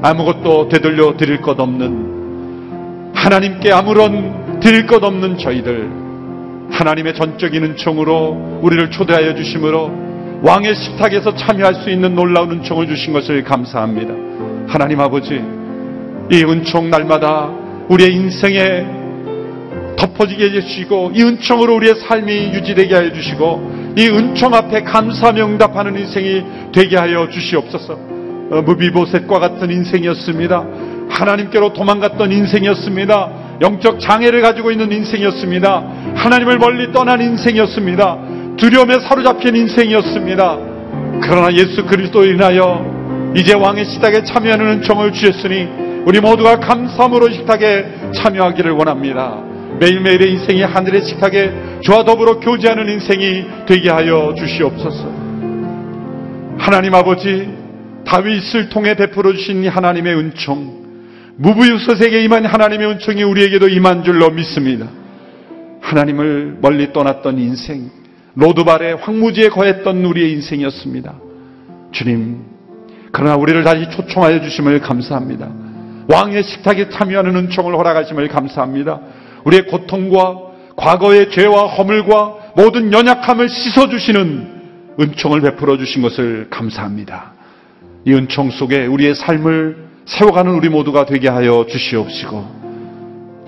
아무것도 0.03 0.69
되돌려 0.69 1.17
드릴 1.17 1.41
것 1.41 1.59
없는 1.59 3.11
하나님께 3.15 3.71
아무런 3.71 4.59
드릴 4.59 4.85
것 4.85 5.03
없는 5.03 5.37
저희들 5.39 5.89
하나님의 6.71 7.15
전적인 7.15 7.63
은총으로 7.63 8.59
우리를 8.61 8.91
초대하여 8.91 9.33
주심으로 9.35 9.91
왕의 10.43 10.75
식탁에서 10.75 11.35
참여할 11.35 11.75
수 11.75 11.89
있는 11.89 12.15
놀라운 12.15 12.51
은총을 12.51 12.87
주신 12.87 13.13
것을 13.13 13.43
감사합니다. 13.43 14.13
하나님 14.67 14.99
아버지 14.99 15.41
이 16.31 16.43
은총 16.43 16.89
날마다 16.89 17.49
우리의 17.89 18.13
인생에 18.13 19.00
덮어지게 20.01 20.45
해주시고 20.45 21.11
이 21.13 21.21
은총으로 21.21 21.75
우리의 21.75 21.95
삶이 21.95 22.53
유지되게 22.53 22.95
하여 22.95 23.13
주시고 23.13 23.93
이 23.97 24.07
은총 24.07 24.53
앞에 24.53 24.81
감사 24.81 25.31
명답하는 25.31 25.97
인생이 25.97 26.43
되게 26.73 26.97
하여 26.97 27.27
주시옵소서. 27.29 27.93
어, 27.93 28.61
무비보셋과 28.63 29.39
같은 29.39 29.69
인생이었습니다. 29.69 30.65
하나님께로 31.09 31.73
도망갔던 31.73 32.31
인생이었습니다. 32.31 33.59
영적 33.61 33.99
장애를 33.99 34.41
가지고 34.41 34.71
있는 34.71 34.91
인생이었습니다. 34.91 35.83
하나님을 36.15 36.57
멀리 36.57 36.91
떠난 36.91 37.21
인생이었습니다. 37.21 38.17
두려움에 38.57 38.99
사로잡힌 38.99 39.55
인생이었습니다. 39.55 40.57
그러나 41.21 41.53
예수 41.53 41.85
그리스도로 41.85 42.25
인하여 42.25 43.33
이제 43.35 43.53
왕의 43.53 43.85
식탁에 43.85 44.23
참여하는 44.23 44.67
은총을 44.67 45.13
주셨으니 45.13 45.67
우리 46.05 46.19
모두가 46.19 46.59
감사함으로 46.59 47.29
식탁에 47.29 47.85
참여하기를 48.15 48.71
원합니다. 48.71 49.50
매일매일의 49.81 50.33
인생이 50.33 50.61
하늘의 50.61 51.03
식탁에 51.03 51.79
저와 51.83 52.05
더불어 52.05 52.39
교제하는 52.39 52.87
인생이 52.87 53.65
되게 53.65 53.89
하여 53.89 54.35
주시옵소서. 54.37 55.07
하나님 56.59 56.93
아버지, 56.93 57.49
다윗을 58.05 58.69
통해 58.69 58.93
베풀어 58.93 59.33
주신 59.33 59.67
하나님의 59.67 60.15
은총, 60.15 60.81
무부유섯에게 61.37 62.23
임한 62.25 62.45
하나님의 62.45 62.89
은총이 62.89 63.23
우리에게도 63.23 63.69
임한 63.69 64.03
줄로 64.03 64.29
믿습니다. 64.29 64.87
하나님을 65.81 66.59
멀리 66.61 66.93
떠났던 66.93 67.39
인생, 67.39 67.89
로드발의 68.35 68.97
황무지에 68.97 69.49
거했던 69.49 70.05
우리의 70.05 70.31
인생이었습니다. 70.33 71.15
주님, 71.91 72.43
그러나 73.11 73.35
우리를 73.35 73.63
다시 73.63 73.89
초청하여 73.89 74.41
주심을 74.41 74.79
감사합니다. 74.81 75.49
왕의 76.07 76.43
식탁에 76.43 76.89
참여하는 76.89 77.35
은총을 77.35 77.75
허락하심을 77.75 78.27
감사합니다. 78.27 78.99
우리의 79.45 79.67
고통과 79.67 80.37
과거의 80.75 81.31
죄와 81.31 81.67
허물과 81.67 82.35
모든 82.55 82.91
연약함을 82.91 83.49
씻어주시는 83.49 84.61
은총을 84.99 85.41
베풀어 85.41 85.77
주신 85.77 86.01
것을 86.01 86.47
감사합니다. 86.49 87.33
이 88.05 88.13
은총 88.13 88.51
속에 88.51 88.85
우리의 88.85 89.15
삶을 89.15 89.91
세워가는 90.05 90.53
우리 90.53 90.69
모두가 90.69 91.05
되게 91.05 91.29
하여 91.29 91.65
주시옵시고 91.69 92.61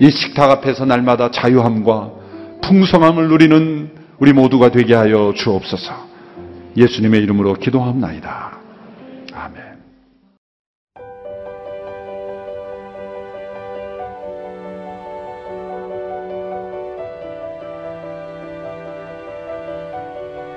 이 0.00 0.10
식탁 0.10 0.50
앞에서 0.50 0.84
날마다 0.84 1.30
자유함과 1.30 2.10
풍성함을 2.62 3.28
누리는 3.28 3.90
우리 4.18 4.32
모두가 4.32 4.70
되게 4.70 4.94
하여 4.94 5.32
주옵소서 5.36 5.92
예수님의 6.76 7.22
이름으로 7.22 7.54
기도합나이다. 7.54 8.58
아멘. 9.34 9.62